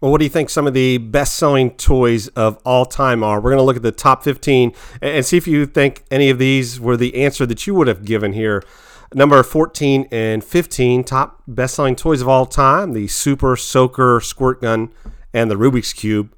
Well, 0.00 0.10
what 0.10 0.18
do 0.18 0.24
you 0.24 0.30
think 0.30 0.48
some 0.48 0.66
of 0.66 0.72
the 0.72 0.96
best 0.96 1.34
selling 1.34 1.72
toys 1.72 2.28
of 2.28 2.58
all 2.64 2.86
time 2.86 3.22
are? 3.22 3.38
We're 3.38 3.50
going 3.50 3.58
to 3.58 3.64
look 3.64 3.76
at 3.76 3.82
the 3.82 3.92
top 3.92 4.24
15 4.24 4.72
and 5.02 5.26
see 5.26 5.36
if 5.36 5.46
you 5.46 5.66
think 5.66 6.04
any 6.10 6.30
of 6.30 6.38
these 6.38 6.80
were 6.80 6.96
the 6.96 7.22
answer 7.22 7.44
that 7.44 7.66
you 7.66 7.74
would 7.74 7.86
have 7.86 8.02
given 8.06 8.32
here. 8.32 8.64
Number 9.12 9.42
14 9.42 10.08
and 10.10 10.42
15, 10.42 11.04
top 11.04 11.42
best 11.46 11.74
selling 11.74 11.96
toys 11.96 12.22
of 12.22 12.28
all 12.28 12.46
time 12.46 12.94
the 12.94 13.08
Super 13.08 13.56
Soaker 13.56 14.22
Squirt 14.22 14.62
Gun 14.62 14.90
and 15.34 15.50
the 15.50 15.56
Rubik's 15.56 15.92
Cube. 15.92 16.34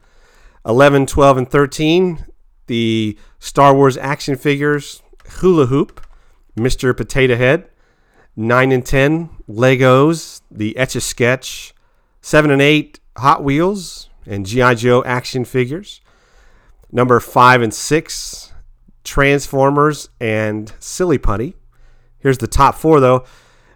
11, 0.66 1.06
12, 1.06 1.36
and 1.38 1.48
13, 1.48 2.26
the 2.66 3.16
Star 3.38 3.74
Wars 3.74 3.96
action 3.96 4.34
figures, 4.34 5.02
Hula 5.34 5.66
Hoop, 5.66 6.04
Mr. 6.56 6.96
Potato 6.96 7.36
Head. 7.36 7.68
9 8.34 8.72
and 8.72 8.84
10, 8.84 9.28
Legos, 9.48 10.40
the 10.50 10.76
Etch 10.76 10.96
a 10.96 11.00
Sketch. 11.00 11.74
7 12.22 12.50
and 12.50 12.62
8, 12.62 12.98
Hot 13.16 13.44
Wheels 13.44 14.08
and 14.26 14.46
G.I. 14.46 14.74
Joe 14.74 15.02
action 15.04 15.44
figures. 15.44 16.00
Number 16.90 17.20
5 17.20 17.62
and 17.62 17.74
6, 17.74 18.52
Transformers 19.04 20.08
and 20.20 20.72
Silly 20.78 21.18
Putty. 21.18 21.54
Here's 22.18 22.38
the 22.38 22.46
top 22.46 22.76
four, 22.76 23.00
though. 23.00 23.24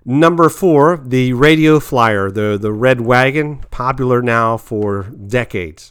Number 0.04 0.48
four, 0.48 0.98
the 0.98 1.32
Radio 1.32 1.80
Flyer, 1.80 2.30
the, 2.30 2.56
the 2.56 2.72
red 2.72 3.00
wagon, 3.00 3.58
popular 3.72 4.22
now 4.22 4.56
for 4.56 5.02
decades. 5.02 5.90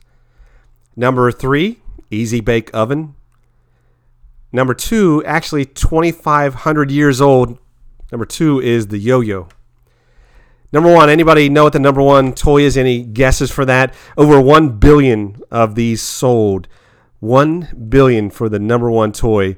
Number 0.95 1.31
three, 1.33 1.81
Easy 2.09 2.39
Bake 2.39 2.69
Oven. 2.73 3.15
Number 4.53 4.73
two, 4.73 5.21
actually 5.25 5.65
2,500 5.65 6.91
years 6.91 7.19
old. 7.19 7.59
Number 8.09 8.25
two 8.25 8.61
is 8.61 8.87
the 8.87 8.97
yo 8.97 9.19
yo. 9.19 9.49
Number 10.75 10.93
one, 10.93 11.09
anybody 11.09 11.47
know 11.47 11.63
what 11.63 11.71
the 11.71 11.79
number 11.79 12.01
one 12.01 12.33
toy 12.33 12.63
is? 12.63 12.75
Any 12.75 13.01
guesses 13.01 13.49
for 13.49 13.63
that? 13.63 13.93
Over 14.17 14.41
1 14.41 14.77
billion 14.77 15.41
of 15.49 15.75
these 15.75 16.01
sold. 16.01 16.67
1 17.21 17.85
billion 17.87 18.29
for 18.29 18.49
the 18.49 18.59
number 18.59 18.91
one 18.91 19.13
toy. 19.13 19.55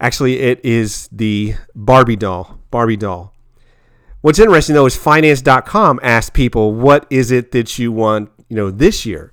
Actually, 0.00 0.40
it 0.40 0.58
is 0.64 1.08
the 1.12 1.54
Barbie 1.76 2.16
doll. 2.16 2.58
Barbie 2.72 2.96
doll. 2.96 3.32
What's 4.20 4.40
interesting 4.40 4.74
though 4.74 4.86
is 4.86 4.96
finance.com 4.96 6.00
asked 6.02 6.32
people, 6.34 6.74
what 6.74 7.06
is 7.08 7.30
it 7.30 7.52
that 7.52 7.78
you 7.78 7.92
want, 7.92 8.28
you 8.48 8.56
know, 8.56 8.72
this 8.72 9.06
year? 9.06 9.32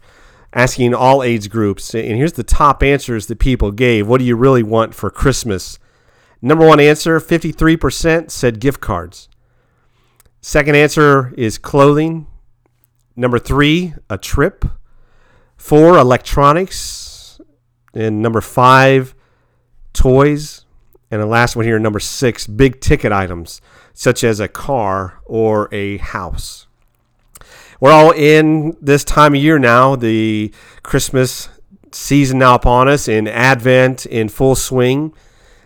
Asking 0.53 0.93
all 0.93 1.23
age 1.23 1.49
groups. 1.49 1.95
And 1.95 2.17
here's 2.17 2.33
the 2.33 2.43
top 2.43 2.83
answers 2.83 3.25
that 3.25 3.39
people 3.39 3.71
gave. 3.71 4.07
What 4.07 4.19
do 4.19 4.25
you 4.25 4.35
really 4.35 4.61
want 4.61 4.93
for 4.93 5.09
Christmas? 5.09 5.79
Number 6.39 6.67
one 6.67 6.79
answer 6.79 7.19
53% 7.19 8.29
said 8.29 8.59
gift 8.59 8.79
cards. 8.79 9.27
Second 10.41 10.75
answer 10.75 11.33
is 11.37 11.57
clothing. 11.57 12.27
Number 13.15 13.39
three, 13.39 13.93
a 14.09 14.17
trip. 14.17 14.65
Four, 15.57 15.97
electronics. 15.97 17.41
And 17.93 18.21
number 18.21 18.39
five, 18.39 19.15
toys. 19.91 20.65
And 21.11 21.21
the 21.21 21.25
last 21.25 21.55
one 21.55 21.65
here, 21.65 21.79
number 21.79 21.99
six, 21.99 22.47
big 22.47 22.79
ticket 22.79 23.11
items, 23.11 23.61
such 23.93 24.23
as 24.23 24.39
a 24.39 24.47
car 24.47 25.19
or 25.25 25.67
a 25.73 25.97
house. 25.97 26.67
We're 27.79 27.91
all 27.91 28.11
in 28.11 28.77
this 28.81 29.03
time 29.03 29.33
of 29.33 29.41
year 29.41 29.57
now, 29.57 29.95
the 29.95 30.53
Christmas 30.83 31.49
season 31.91 32.39
now 32.39 32.55
upon 32.55 32.87
us, 32.87 33.07
in 33.07 33.27
Advent 33.27 34.05
in 34.05 34.29
full 34.29 34.55
swing. 34.55 35.13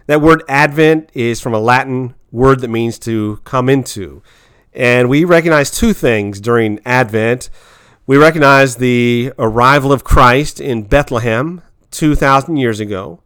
That 0.08 0.22
word 0.22 0.44
Advent 0.48 1.10
is 1.14 1.42
from 1.42 1.54
a 1.54 1.60
Latin 1.60 2.16
word 2.32 2.62
that 2.62 2.70
means 2.70 2.98
to 3.00 3.42
come 3.44 3.68
into. 3.68 4.24
And 4.76 5.10
we 5.10 5.24
recognize 5.24 5.70
two 5.72 5.94
things 5.94 6.42
during 6.42 6.80
Advent. 6.86 7.50
We 8.06 8.18
recognize 8.18 8.78
the 8.78 9.32
arrival 9.38 9.92
of 9.92 10.04
Christ 10.04 10.60
in 10.60 10.84
Bethlehem 10.84 11.62
2,000 11.92 12.58
years 12.58 12.80
ago. 12.80 13.20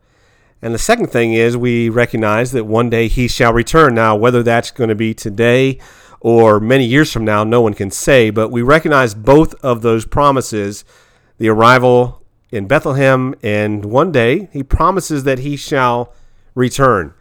And 0.62 0.74
the 0.74 0.80
second 0.80 1.08
thing 1.08 1.34
is 1.34 1.56
we 1.56 1.90
recognize 1.90 2.52
that 2.52 2.66
one 2.66 2.90
day 2.90 3.08
he 3.08 3.28
shall 3.28 3.54
return. 3.54 3.96
Now, 3.96 4.16
whether 4.16 4.44
that's 4.44 4.72
going 4.72 4.90
to 4.90 4.96
be 4.96 5.14
today 5.14 5.80
or 6.20 6.60
many 6.60 6.86
years 6.86 7.12
from 7.12 7.24
now, 7.24 7.44
no 7.44 7.62
one 7.62 7.74
can 7.74 7.92
say, 7.92 8.30
but 8.30 8.50
we 8.50 8.62
recognize 8.62 9.14
both 9.14 9.54
of 9.64 9.82
those 9.82 10.06
promises 10.06 10.84
the 11.38 11.50
arrival 11.50 12.24
in 12.52 12.68
Bethlehem, 12.68 13.36
and 13.44 13.86
one 13.86 14.12
day 14.12 14.50
he 14.52 14.64
promises 14.64 15.24
that 15.24 15.40
he 15.40 15.56
shall 15.56 16.14
return. 16.56 17.14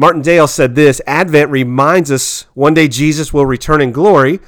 Martindale 0.00 0.46
said 0.46 0.76
this 0.76 1.02
Advent 1.06 1.50
reminds 1.50 2.10
us 2.10 2.46
one 2.54 2.72
day 2.72 2.88
Jesus 2.88 3.34
will 3.34 3.44
return 3.44 3.82
in 3.82 3.92
glory, 3.92 4.40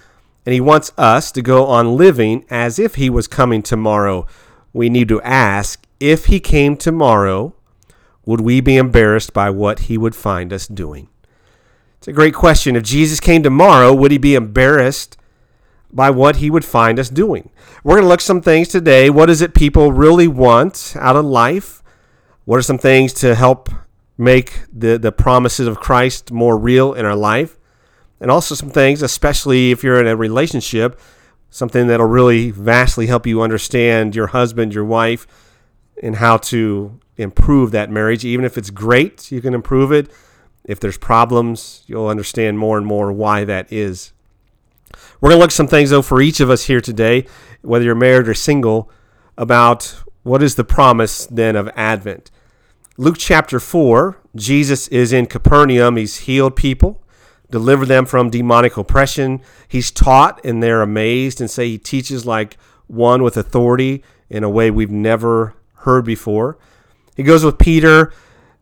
and 0.47 0.55
he 0.55 0.63
wants 0.63 0.93
us 0.97 1.31
to 1.31 1.43
go 1.43 1.67
on 1.67 1.95
living 1.95 2.47
as 2.49 2.79
if 2.79 2.95
he 2.95 3.11
was 3.11 3.29
coming 3.29 3.63
tomorrow. 3.63 4.27
We 4.73 4.89
need 4.89 5.09
to 5.09 5.21
ask 5.21 5.87
if 6.01 6.25
he 6.25 6.41
came 6.41 6.79
tomorrow 6.79 7.55
would 8.25 8.41
we 8.41 8.63
be 8.63 8.79
embarrassed 8.79 9.35
by 9.35 9.51
what 9.51 9.81
he 9.81 9.99
would 9.99 10.17
find 10.17 10.55
us 10.55 10.67
doing? 10.67 11.11
It's 11.99 12.09
a 12.09 12.15
great 12.15 12.33
question. 12.33 12.75
If 12.75 12.85
Jesus 12.85 13.21
came 13.21 13.43
tomorrow, 13.43 13.93
would 13.93 14.11
he 14.11 14.17
be 14.17 14.35
embarrassed 14.35 15.19
by 15.93 16.09
what 16.09 16.37
he 16.37 16.49
would 16.49 16.65
find 16.65 16.99
us 16.99 17.11
doing? 17.11 17.51
We're 17.85 17.97
going 17.97 18.05
to 18.05 18.09
look 18.09 18.23
some 18.23 18.41
things 18.41 18.69
today. 18.69 19.11
What 19.11 19.29
is 19.29 19.43
it 19.43 19.53
people 19.53 19.93
really 19.93 20.29
want 20.29 20.95
out 20.99 21.17
of 21.17 21.27
life? 21.27 21.83
What 22.47 22.57
are 22.57 22.63
some 22.63 22.79
things 22.79 23.13
to 23.15 23.35
help 23.35 23.69
make 24.19 24.61
the, 24.73 24.99
the 24.99 25.13
promises 25.13 25.67
of 25.67 25.79
Christ 25.79 26.33
more 26.33 26.59
real 26.59 26.93
in 26.93 27.05
our 27.05 27.17
life? 27.17 27.59
And 28.21 28.31
also 28.31 28.55
some 28.55 28.71
things, 28.71 29.03
especially 29.03 29.73
if 29.73 29.83
you're 29.83 30.01
in 30.01 30.07
a 30.07 30.17
relationship, 30.17 31.01
something 31.51 31.87
that'll 31.89 32.07
really 32.07 32.51
vastly 32.51 33.07
help 33.09 33.27
you 33.27 33.43
understand 33.43 34.15
your 34.15 34.29
husband, 34.29 34.73
your 34.73 34.85
wife, 34.85 35.27
and 36.03 36.17
how 36.17 36.37
to 36.37 37.01
improve 37.17 37.73
that 37.73 37.91
marriage. 37.91 38.25
Even 38.25 38.45
if 38.45 38.57
it's 38.57 38.71
great, 38.71 39.31
you 39.33 39.41
can 39.41 39.55
improve 39.55 39.93
it. 39.93 40.11
If 40.65 40.79
there's 40.79 40.99
problems, 40.99 41.83
you'll 41.87 42.07
understand 42.07 42.59
more 42.59 42.79
and 42.79 42.87
more 42.87 43.13
why 43.13 43.45
that 43.45 43.73
is. 43.73 44.13
We're 45.21 45.31
going 45.31 45.39
to 45.39 45.43
look 45.43 45.51
at 45.51 45.55
some 45.55 45.69
things, 45.69 45.91
though, 45.91 46.03
for 46.03 46.21
each 46.21 46.41
of 46.41 46.51
us 46.51 46.65
here 46.65 46.81
today, 46.81 47.27
whether 47.63 47.85
you're 47.85 47.95
married 47.95 48.29
or 48.29 48.35
single, 48.35 48.91
about 49.37 50.03
what 50.23 50.43
is 50.43 50.55
the 50.55 50.65
promise 50.65 51.27
then 51.27 51.57
of 51.57 51.69
Advent. 51.75 52.31
Luke 52.99 53.17
chapter 53.19 53.59
4, 53.59 54.19
Jesus 54.37 54.87
is 54.89 55.15
in 55.15 55.25
Capernaum. 55.25 55.97
He's 55.97 56.19
healed 56.21 56.57
people, 56.57 57.03
delivered 57.51 57.89
them 57.89 58.05
from 58.05 58.29
demonic 58.29 58.77
oppression. 58.77 59.41
He's 59.67 59.91
taught, 59.91 60.45
and 60.45 60.63
they're 60.63 60.83
amazed 60.83 61.41
and 61.41 61.51
say 61.51 61.69
he 61.69 61.79
teaches 61.79 62.27
like 62.27 62.59
one 62.89 63.23
with 63.23 63.39
authority 63.39 64.05
in 64.29 64.45
a 64.45 64.51
way 64.51 64.71
we've 64.71 64.91
never 64.91 65.55
heard 65.77 66.05
before. 66.05 66.59
He 67.17 67.23
goes 67.23 67.43
with 67.43 67.57
Peter. 67.57 68.13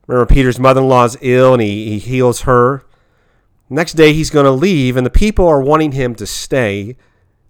Remember, 0.07 0.33
Peter's 0.33 0.61
mother 0.61 0.81
in 0.81 0.89
law 0.89 1.05
is 1.05 1.19
ill 1.21 1.55
and 1.55 1.63
he, 1.63 1.91
he 1.91 1.99
heals 1.99 2.43
her. 2.43 2.85
Next 3.69 3.95
day, 3.95 4.13
he's 4.13 4.31
going 4.31 4.47
to 4.47 4.53
leave, 4.53 4.97
and 4.97 5.05
the 5.05 5.11
people 5.11 5.47
are 5.47 5.61
wanting 5.61 5.93
him 5.93 6.15
to 6.17 6.27
stay, 6.27 6.97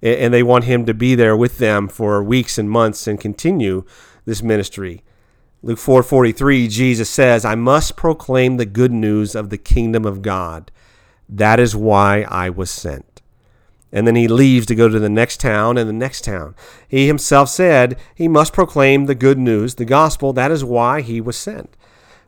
and 0.03 0.33
they 0.33 0.43
want 0.43 0.65
him 0.65 0.87
to 0.87 0.95
be 0.95 1.15
there 1.15 1.37
with 1.37 1.59
them 1.59 1.89
for 1.89 2.23
weeks 2.23 2.57
and 2.57 2.71
months 2.71 3.07
and 3.07 3.21
continue 3.21 3.85
this 4.25 4.43
ministry. 4.43 5.03
Luke 5.63 5.79
4:43 5.79 6.69
Jesus 6.69 7.11
says, 7.11 7.45
"I 7.45 7.55
must 7.55 7.97
proclaim 7.97 8.57
the 8.57 8.65
good 8.65 8.93
news 8.93 9.35
of 9.35 9.51
the 9.51 9.59
kingdom 9.59 10.07
of 10.07 10.23
God. 10.23 10.71
That 11.29 11.61
is 11.61 11.77
why 11.77 12.23
I 12.23 12.49
was 12.49 12.71
sent." 12.71 13.21
And 13.93 14.07
then 14.07 14.17
he 14.17 14.29
leaves 14.29 14.67
to 14.67 14.75
go 14.75 14.89
to 14.89 14.99
the 14.99 15.09
next 15.09 15.41
town 15.41 15.77
and 15.77 15.89
the 15.89 15.93
next 15.93 16.25
town. 16.25 16.55
He 16.89 17.07
himself 17.07 17.49
said 17.49 17.99
he 18.15 18.29
must 18.29 18.53
proclaim 18.53 19.07
the 19.07 19.15
good 19.15 19.39
news, 19.39 19.75
the 19.75 19.85
gospel. 19.85 20.33
That 20.33 20.51
is 20.51 20.65
why 20.65 21.03
he 21.03 21.21
was 21.21 21.37
sent. 21.37 21.77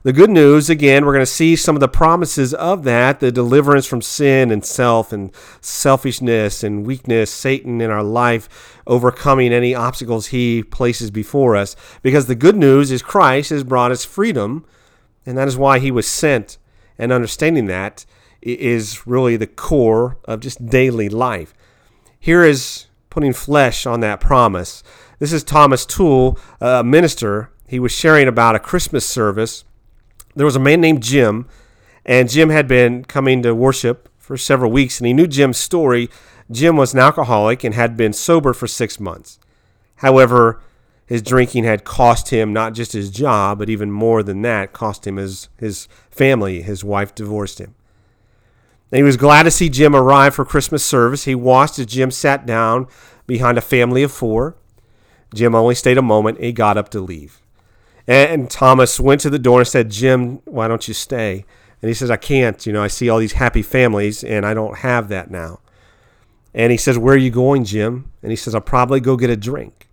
The 0.04 0.12
good 0.12 0.30
news, 0.30 0.68
again, 0.68 1.06
we're 1.06 1.12
going 1.12 1.24
to 1.24 1.26
see 1.26 1.54
some 1.54 1.76
of 1.76 1.80
the 1.80 1.86
promises 1.86 2.52
of 2.54 2.82
that 2.82 3.20
the 3.20 3.30
deliverance 3.30 3.86
from 3.86 4.02
sin 4.02 4.50
and 4.50 4.64
self 4.64 5.12
and 5.12 5.30
selfishness 5.60 6.64
and 6.64 6.84
weakness, 6.84 7.30
Satan 7.30 7.80
in 7.80 7.88
our 7.88 8.02
life, 8.02 8.80
overcoming 8.84 9.53
any 9.53 9.77
obstacles 9.77 10.28
he 10.28 10.65
places 10.65 11.12
before 11.12 11.54
us. 11.54 11.77
Because 12.03 12.27
the 12.27 12.34
good 12.34 12.56
news 12.56 12.91
is 12.91 13.00
Christ 13.00 13.50
has 13.50 13.62
brought 13.62 13.92
us 13.92 14.04
freedom, 14.04 14.66
and 15.24 15.38
that 15.38 15.47
is 15.47 15.56
why 15.56 15.78
he 15.78 15.92
was 15.92 16.09
sent. 16.09 16.59
And 16.98 17.12
understanding 17.12 17.66
that, 17.66 18.04
is 18.42 19.06
really 19.06 19.36
the 19.36 19.47
core 19.47 20.18
of 20.24 20.41
just 20.41 20.66
daily 20.66 21.09
life. 21.09 21.54
Here 22.18 22.42
is 22.42 22.86
putting 23.09 23.32
flesh 23.32 23.86
on 23.86 24.00
that 24.00 24.18
promise. 24.18 24.82
This 25.21 25.32
is 25.32 25.44
Thomas 25.44 25.86
Tewell, 25.86 26.41
a 26.60 26.82
minister. 26.82 27.53
He 27.68 27.78
was 27.78 27.92
sharing 27.92 28.27
about 28.27 28.56
a 28.56 28.59
Christmas 28.59 29.06
service. 29.06 29.65
There 30.34 30.46
was 30.46 30.56
a 30.56 30.60
man 30.60 30.80
named 30.80 31.02
Jim, 31.02 31.46
and 32.04 32.30
Jim 32.30 32.50
had 32.50 32.66
been 32.66 33.04
coming 33.04 33.42
to 33.42 33.54
worship 33.54 34.08
for 34.18 34.36
several 34.36 34.70
weeks, 34.70 34.98
and 34.98 35.06
he 35.06 35.12
knew 35.12 35.26
Jim's 35.26 35.58
story. 35.58 36.08
Jim 36.50 36.76
was 36.76 36.94
an 36.94 37.00
alcoholic 37.00 37.64
and 37.64 37.74
had 37.74 37.96
been 37.96 38.12
sober 38.12 38.52
for 38.52 38.66
six 38.66 38.98
months. 38.98 39.38
However, 39.96 40.60
his 41.06 41.22
drinking 41.22 41.64
had 41.64 41.84
cost 41.84 42.30
him 42.30 42.52
not 42.52 42.72
just 42.72 42.92
his 42.92 43.10
job, 43.10 43.58
but 43.58 43.68
even 43.68 43.90
more 43.90 44.22
than 44.22 44.42
that, 44.42 44.72
cost 44.72 45.06
him 45.06 45.16
his, 45.16 45.48
his 45.58 45.86
family. 46.10 46.62
His 46.62 46.82
wife 46.82 47.14
divorced 47.14 47.58
him. 47.58 47.74
And 48.90 48.98
he 48.98 49.02
was 49.02 49.16
glad 49.18 49.42
to 49.42 49.50
see 49.50 49.68
Jim 49.68 49.94
arrive 49.94 50.34
for 50.34 50.44
Christmas 50.44 50.84
service. 50.84 51.24
He 51.24 51.34
watched 51.34 51.78
as 51.78 51.86
Jim 51.86 52.10
sat 52.10 52.46
down 52.46 52.86
behind 53.26 53.58
a 53.58 53.62
family 53.62 54.02
of 54.02 54.12
four. 54.12 54.56
Jim 55.34 55.54
only 55.54 55.74
stayed 55.74 55.98
a 55.98 56.02
moment. 56.02 56.40
He 56.40 56.52
got 56.52 56.78
up 56.78 56.88
to 56.90 57.00
leave. 57.00 57.41
And 58.07 58.51
Thomas 58.51 58.99
went 58.99 59.21
to 59.22 59.31
the 59.31 59.39
door 59.39 59.60
and 59.60 59.69
said, 59.69 59.91
Jim, 59.91 60.41
why 60.45 60.69
don't 60.69 60.89
you 60.89 60.95
stay? 60.95 61.45
And 61.81 61.89
he 61.89 61.95
says, 61.95 62.10
I 62.10 62.16
can't. 62.16 62.65
You 62.66 62.72
know, 62.72 62.83
I 62.83 62.89
see 62.89 63.09
all 63.09 63.19
these 63.19 63.34
happy 63.34 63.63
families, 63.63 64.22
and 64.25 64.45
I 64.47 64.54
don't 64.54 64.78
have 64.78 65.09
that 65.09 65.31
now. 65.31 65.60
And 66.54 66.71
he 66.71 66.78
says, 66.78 66.99
Where 66.99 67.15
are 67.15 67.19
you 67.19 67.31
going, 67.31 67.65
Jim? 67.65 68.10
And 68.22 68.31
he 68.31 68.37
says, 68.37 68.54
I'll 68.54 68.60
probably 68.60 69.01
go 69.01 69.16
get 69.16 69.31
a 69.31 69.37
drink. 69.37 69.89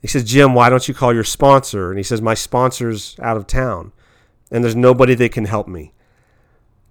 He 0.00 0.08
says, 0.08 0.24
Jim, 0.24 0.54
why 0.54 0.70
don't 0.70 0.86
you 0.86 0.94
call 0.94 1.14
your 1.14 1.24
sponsor? 1.24 1.90
And 1.90 1.98
he 1.98 2.02
says, 2.02 2.22
My 2.22 2.34
sponsor's 2.34 3.16
out 3.20 3.36
of 3.36 3.46
town, 3.46 3.92
and 4.50 4.62
there's 4.62 4.76
nobody 4.76 5.14
that 5.14 5.32
can 5.32 5.46
help 5.46 5.66
me. 5.66 5.92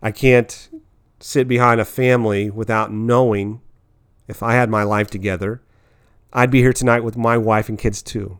I 0.01 0.11
can't 0.11 0.69
sit 1.19 1.47
behind 1.47 1.79
a 1.79 1.85
family 1.85 2.49
without 2.49 2.91
knowing 2.91 3.61
if 4.27 4.43
I 4.43 4.53
had 4.53 4.69
my 4.69 4.83
life 4.83 5.09
together, 5.09 5.61
I'd 6.31 6.51
be 6.51 6.59
here 6.59 6.73
tonight 6.73 7.03
with 7.03 7.15
my 7.15 7.37
wife 7.37 7.69
and 7.69 7.77
kids 7.77 8.01
too. 8.01 8.39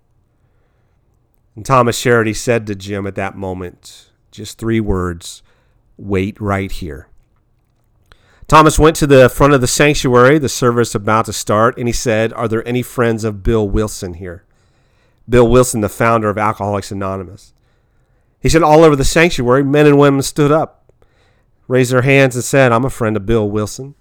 And 1.55 1.65
Thomas 1.65 2.01
Charity 2.01 2.33
said 2.33 2.65
to 2.67 2.75
Jim 2.75 3.05
at 3.05 3.15
that 3.15 3.35
moment, 3.35 4.09
just 4.31 4.57
three 4.57 4.79
words 4.79 5.43
wait 5.97 6.39
right 6.41 6.71
here. 6.71 7.07
Thomas 8.47 8.77
went 8.77 8.95
to 8.97 9.07
the 9.07 9.29
front 9.29 9.53
of 9.53 9.61
the 9.61 9.67
sanctuary, 9.67 10.37
the 10.37 10.49
service 10.49 10.93
about 10.93 11.25
to 11.25 11.33
start, 11.33 11.77
and 11.77 11.87
he 11.87 11.93
said, 11.93 12.33
Are 12.33 12.47
there 12.47 12.67
any 12.67 12.81
friends 12.81 13.23
of 13.23 13.43
Bill 13.43 13.67
Wilson 13.67 14.15
here? 14.15 14.43
Bill 15.29 15.47
Wilson, 15.47 15.81
the 15.81 15.89
founder 15.89 16.29
of 16.29 16.37
Alcoholics 16.37 16.91
Anonymous. 16.91 17.53
He 18.41 18.49
said, 18.49 18.63
All 18.63 18.83
over 18.83 18.95
the 18.95 19.05
sanctuary, 19.05 19.63
men 19.63 19.85
and 19.85 19.97
women 19.97 20.21
stood 20.21 20.51
up, 20.51 20.91
raised 21.67 21.93
their 21.93 22.01
hands, 22.01 22.35
and 22.35 22.43
said, 22.43 22.71
I'm 22.71 22.85
a 22.85 22.89
friend 22.89 23.15
of 23.15 23.25
Bill 23.25 23.49
Wilson. 23.49 23.95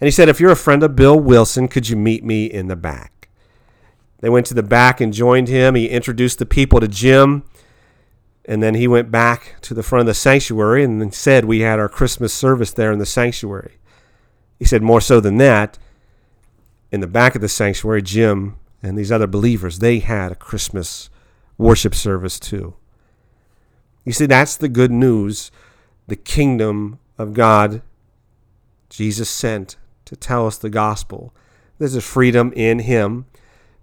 And 0.00 0.06
he 0.06 0.12
said, 0.12 0.28
If 0.28 0.40
you're 0.40 0.52
a 0.52 0.56
friend 0.56 0.82
of 0.82 0.96
Bill 0.96 1.18
Wilson, 1.18 1.68
could 1.68 1.88
you 1.88 1.96
meet 1.96 2.24
me 2.24 2.46
in 2.46 2.68
the 2.68 2.76
back? 2.76 3.17
They 4.20 4.28
went 4.28 4.46
to 4.46 4.54
the 4.54 4.62
back 4.62 5.00
and 5.00 5.12
joined 5.12 5.48
him. 5.48 5.74
He 5.74 5.88
introduced 5.88 6.38
the 6.38 6.46
people 6.46 6.80
to 6.80 6.88
Jim. 6.88 7.44
And 8.44 8.62
then 8.62 8.74
he 8.74 8.88
went 8.88 9.10
back 9.10 9.56
to 9.62 9.74
the 9.74 9.82
front 9.82 10.00
of 10.00 10.06
the 10.06 10.14
sanctuary 10.14 10.82
and 10.82 11.14
said, 11.14 11.44
We 11.44 11.60
had 11.60 11.78
our 11.78 11.88
Christmas 11.88 12.32
service 12.32 12.72
there 12.72 12.90
in 12.90 12.98
the 12.98 13.06
sanctuary. 13.06 13.76
He 14.58 14.64
said, 14.64 14.82
More 14.82 15.00
so 15.00 15.20
than 15.20 15.36
that, 15.36 15.78
in 16.90 17.00
the 17.00 17.06
back 17.06 17.34
of 17.34 17.42
the 17.42 17.48
sanctuary, 17.48 18.02
Jim 18.02 18.56
and 18.82 18.96
these 18.96 19.12
other 19.12 19.26
believers, 19.26 19.78
they 19.78 19.98
had 19.98 20.32
a 20.32 20.36
Christmas 20.36 21.10
worship 21.58 21.94
service 21.94 22.40
too. 22.40 22.74
You 24.04 24.12
see, 24.12 24.26
that's 24.26 24.56
the 24.56 24.68
good 24.68 24.90
news. 24.90 25.50
The 26.06 26.16
kingdom 26.16 26.98
of 27.18 27.34
God, 27.34 27.82
Jesus 28.88 29.28
sent 29.28 29.76
to 30.06 30.16
tell 30.16 30.46
us 30.46 30.56
the 30.56 30.70
gospel. 30.70 31.34
There's 31.78 31.94
a 31.94 32.00
freedom 32.00 32.52
in 32.56 32.78
Him, 32.78 33.26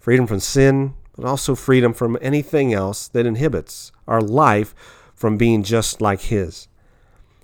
freedom 0.06 0.28
from 0.28 0.40
sin, 0.40 0.94
but 1.16 1.26
also 1.26 1.56
freedom 1.56 1.92
from 1.92 2.16
anything 2.22 2.72
else 2.72 3.08
that 3.08 3.26
inhibits 3.26 3.92
our 4.08 4.22
life 4.22 4.76
from 5.16 5.36
being 5.36 5.64
just 5.64 6.00
like 6.00 6.22
His. 6.22 6.68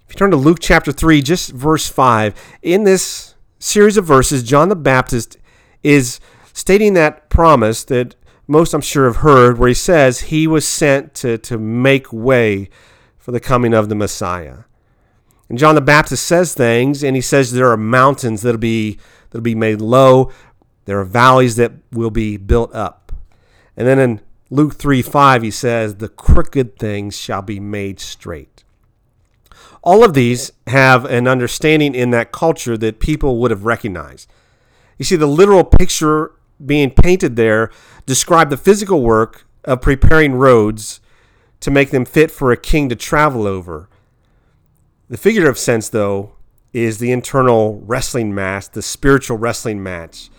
If 0.08 0.14
you 0.14 0.20
turn 0.20 0.30
to 0.30 0.38
Luke 0.38 0.60
chapter 0.62 0.92
3, 0.92 1.24
just 1.24 1.54
verse 1.54 1.90
5, 1.90 2.36
in 2.62 2.84
this 2.84 3.34
series 3.58 3.98
of 3.98 4.06
verses, 4.06 4.44
John 4.44 4.70
the 4.70 4.76
Baptist 4.76 5.40
is 5.82 6.20
stating 6.54 6.94
that 6.94 7.32
promise 7.32 7.84
that 7.86 8.14
most, 8.46 8.76
I'm 8.76 8.82
sure, 8.82 9.06
have 9.06 9.24
heard, 9.24 9.58
where 9.58 9.70
he 9.70 9.74
says 9.74 10.20
he 10.20 10.46
was 10.46 10.68
sent 10.68 11.16
to, 11.16 11.40
to 11.40 11.58
make 11.58 12.14
way 12.14 12.70
for 13.18 13.32
the 13.32 13.40
coming 13.40 13.74
of 13.74 13.90
the 13.90 13.96
Messiah. 13.96 14.66
And 15.50 15.58
John 15.58 15.74
the 15.74 15.82
Baptist 15.82 16.28
says 16.28 16.54
things, 16.54 17.04
and 17.04 17.16
he 17.16 17.24
says 17.24 17.54
there 17.54 17.72
are 17.72 17.78
mountains 17.78 18.44
that'll 18.44 18.60
be 18.60 19.00
that'll 19.32 19.42
be 19.42 19.56
made 19.56 19.82
low. 19.82 20.32
There 20.86 21.00
are 21.00 21.06
valleys 21.06 21.56
that 21.58 21.74
will 21.92 22.10
be 22.10 22.38
built 22.38 22.74
up. 22.74 23.12
And 23.78 23.88
then 23.88 24.00
in 24.00 24.22
Luke 24.50 24.76
3 24.76 25.02
5, 25.02 25.44
he 25.44 25.52
says, 25.52 25.96
The 25.96 26.10
crooked 26.10 26.78
things 26.78 27.18
shall 27.18 27.42
be 27.42 27.60
made 27.60 28.00
straight. 28.00 28.64
All 29.84 30.04
of 30.04 30.14
these 30.14 30.52
have 30.68 31.06
an 31.06 31.28
understanding 31.28 31.96
in 31.96 32.12
that 32.12 32.32
culture 32.32 32.78
that 32.78 33.00
people 33.00 33.40
would 33.40 33.52
have 33.52 33.66
recognized. 33.66 34.30
You 34.98 35.06
see, 35.06 35.16
the 35.16 35.26
literal 35.26 35.64
picture 35.64 36.34
being 36.64 36.92
painted 36.92 37.36
there 37.36 37.72
described 38.06 38.52
the 38.52 38.58
physical 38.58 39.02
work 39.02 39.46
of 39.66 39.82
preparing 39.82 40.34
roads 40.34 41.00
to 41.62 41.72
make 41.72 41.92
them 41.92 42.06
fit 42.06 42.30
for 42.30 42.52
a 42.52 42.58
king 42.58 42.90
to 42.90 42.96
travel 42.96 43.48
over. 43.48 43.90
The 45.10 45.18
figurative 45.18 45.58
sense, 45.58 45.90
though, 45.90 46.34
is 46.74 46.98
the 46.98 47.12
internal 47.12 47.82
wrestling 47.82 48.34
match, 48.34 48.70
the 48.70 48.82
spiritual 48.82 49.38
wrestling 49.38 49.82
match, 49.82 50.30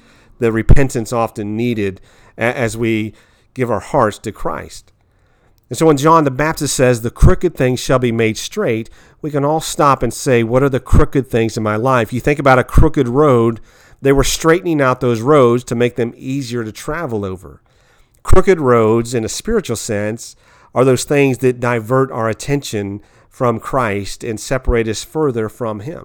the 0.43 0.53
repentance 0.53 1.13
often 1.13 1.57
needed 1.57 2.01
as 2.37 2.77
we 2.77 3.15
give 3.55 3.71
our 3.71 3.81
hearts 3.81 4.19
to 4.19 4.33
Christ. 4.33 4.93
And 5.69 5.79
so 5.79 5.87
when 5.87 5.97
John 5.97 6.25
the 6.25 6.31
Baptist 6.31 6.77
says, 6.77 7.01
The 7.01 7.11
crooked 7.11 7.55
things 7.55 7.81
shall 7.81 7.99
be 7.99 8.13
made 8.13 8.37
straight, 8.37 8.91
we 9.23 9.31
can 9.31 9.45
all 9.45 9.61
stop 9.61 10.03
and 10.03 10.13
say, 10.13 10.43
What 10.43 10.63
are 10.63 10.69
the 10.69 10.81
crooked 10.81 11.29
things 11.29 11.57
in 11.57 11.63
my 11.63 11.77
life? 11.77 12.13
You 12.13 12.21
think 12.21 12.39
about 12.39 12.59
a 12.59 12.65
crooked 12.65 13.09
road, 13.09 13.61
they 14.03 14.13
were 14.13 14.25
straightening 14.25 14.83
out 14.83 15.01
those 15.01 15.23
roads 15.23 15.65
to 15.65 15.75
make 15.75 15.97
them 15.97 16.13
easier 16.15 16.63
to 16.63 16.73
travel 16.73 17.25
over. 17.25 17.63
Crooked 18.23 18.61
roads, 18.61 19.15
in 19.15 19.25
a 19.25 19.31
spiritual 19.31 19.77
sense, 19.77 20.37
are 20.75 20.85
those 20.85 21.05
things 21.05 21.39
that 21.39 21.61
divert 21.61 22.11
our 22.11 22.29
attention 22.29 23.01
from 23.31 23.59
Christ 23.59 24.23
and 24.23 24.39
separate 24.39 24.89
us 24.89 25.05
further 25.05 25.49
from 25.49 25.81
Him. 25.81 26.05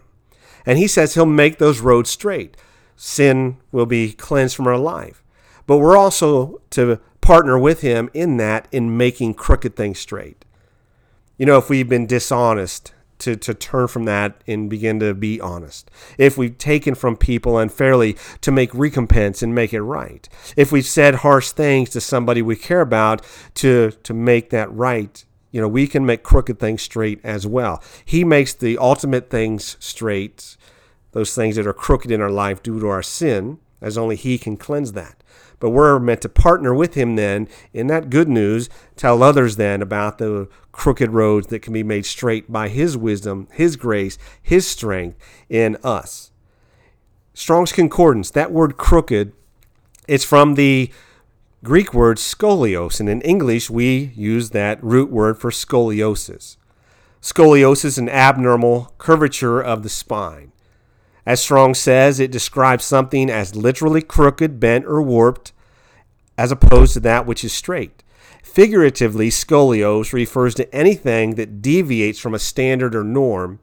And 0.65 0.77
He 0.77 0.87
says 0.87 1.13
He'll 1.15 1.25
make 1.25 1.57
those 1.57 1.81
roads 1.81 2.09
straight. 2.09 2.55
Sin 2.97 3.57
will 3.71 3.85
be 3.85 4.11
cleansed 4.11 4.55
from 4.55 4.67
our 4.67 4.77
life. 4.77 5.23
But 5.65 5.77
we're 5.77 5.95
also 5.95 6.61
to 6.71 6.99
partner 7.21 7.57
with 7.57 7.81
Him 7.81 8.09
in 8.13 8.38
that, 8.38 8.67
in 8.71 8.97
making 8.97 9.35
crooked 9.35 9.75
things 9.75 9.99
straight. 9.99 10.44
You 11.38 11.45
know, 11.45 11.57
if 11.57 11.69
we've 11.69 11.88
been 11.88 12.07
dishonest, 12.07 12.91
to, 13.19 13.35
to 13.35 13.53
turn 13.55 13.88
from 13.88 14.05
that 14.05 14.44
and 14.45 14.69
begin 14.69 14.99
to 14.99 15.13
be 15.15 15.41
honest. 15.41 15.89
If 16.19 16.38
we've 16.38 16.55
taken 16.55 16.94
from 16.94 17.17
people 17.17 17.57
unfairly, 17.57 18.15
to 18.41 18.51
make 18.51 18.71
recompense 18.75 19.41
and 19.41 19.55
make 19.55 19.73
it 19.73 19.81
right. 19.81 20.29
If 20.55 20.71
we've 20.71 20.85
said 20.85 21.15
harsh 21.15 21.49
things 21.49 21.89
to 21.91 22.01
somebody 22.01 22.44
we 22.44 22.55
care 22.55 22.81
about, 22.81 23.25
to, 23.55 23.91
to 24.03 24.13
make 24.13 24.51
that 24.51 24.71
right 24.71 25.23
you 25.51 25.61
know, 25.61 25.67
we 25.67 25.88
can 25.88 26.05
make 26.05 26.23
crooked 26.23 26.59
things 26.59 26.81
straight 26.81 27.19
as 27.23 27.47
well. 27.47 27.81
He 28.03 28.23
makes 28.23 28.53
the 28.53 28.77
ultimate 28.77 29.29
things 29.29 29.77
straight, 29.79 30.57
those 31.12 31.33
things 31.33 31.56
that 31.56 31.68
are 31.68 31.74
crooked 31.74 32.12
in 32.12 32.21
our 32.21 32.30
life 32.30 32.62
due 32.62 32.80
to 32.80 32.88
our 32.88 33.04
sin, 33.04 33.59
as 33.81 33.98
only 33.98 34.15
He 34.15 34.38
can 34.38 34.57
cleanse 34.57 34.94
that. 34.94 35.24
But 35.59 35.71
we're 35.71 35.99
meant 35.99 36.21
to 36.21 36.30
partner 36.30 36.73
with 36.73 36.94
Him 36.94 37.16
then 37.16 37.47
in 37.73 37.87
that 37.87 38.09
good 38.09 38.28
news, 38.28 38.69
tell 38.95 39.23
others 39.23 39.56
then 39.56 39.81
about 39.81 40.18
the 40.18 40.47
crooked 40.71 41.11
roads 41.11 41.47
that 41.47 41.61
can 41.61 41.73
be 41.73 41.83
made 41.83 42.06
straight 42.06 42.52
by 42.52 42.69
His 42.69 42.95
wisdom, 42.95 43.47
His 43.52 43.76
grace, 43.76 44.18
His 44.42 44.68
strength 44.68 45.18
in 45.49 45.78
us. 45.83 46.31
Strong's 47.33 47.71
Concordance, 47.71 48.31
that 48.31 48.52
word 48.52 48.78
crooked, 48.78 49.33
it's 50.07 50.26
from 50.26 50.56
the 50.56 50.92
Greek 51.64 51.94
word 51.94 52.18
scolios, 52.18 52.99
and 52.99 53.09
in 53.09 53.21
English 53.21 53.69
we 53.69 54.11
use 54.16 54.52
that 54.52 54.83
root 54.83 55.11
word 55.11 55.40
for 55.40 55.52
scoliosis. 55.52 56.57
Scoliosis 57.21 57.85
is 57.85 57.97
an 57.97 58.09
abnormal 58.09 58.94
curvature 58.97 59.59
of 59.59 59.83
the 59.83 59.90
spine. 59.90 60.52
As 61.27 61.41
Strong 61.41 61.73
says, 61.73 62.21
it 62.21 62.31
describes 62.31 62.85
something 62.85 63.29
as 63.29 63.53
literally 63.53 64.01
crooked, 64.01 64.61
bent, 64.61 64.85
or 64.85 65.01
warped, 65.01 65.51
as 66.37 66.53
opposed 66.53 66.93
to 66.93 67.01
that 67.01 67.25
which 67.25 67.43
is 67.43 67.51
straight. 67.51 68.01
Figuratively, 68.41 69.29
scolios 69.29 70.13
refers 70.13 70.55
to 70.55 70.73
anything 70.73 71.35
that 71.35 71.61
deviates 71.61 72.17
from 72.17 72.33
a 72.33 72.39
standard 72.39 72.95
or 72.95 73.03
norm. 73.03 73.59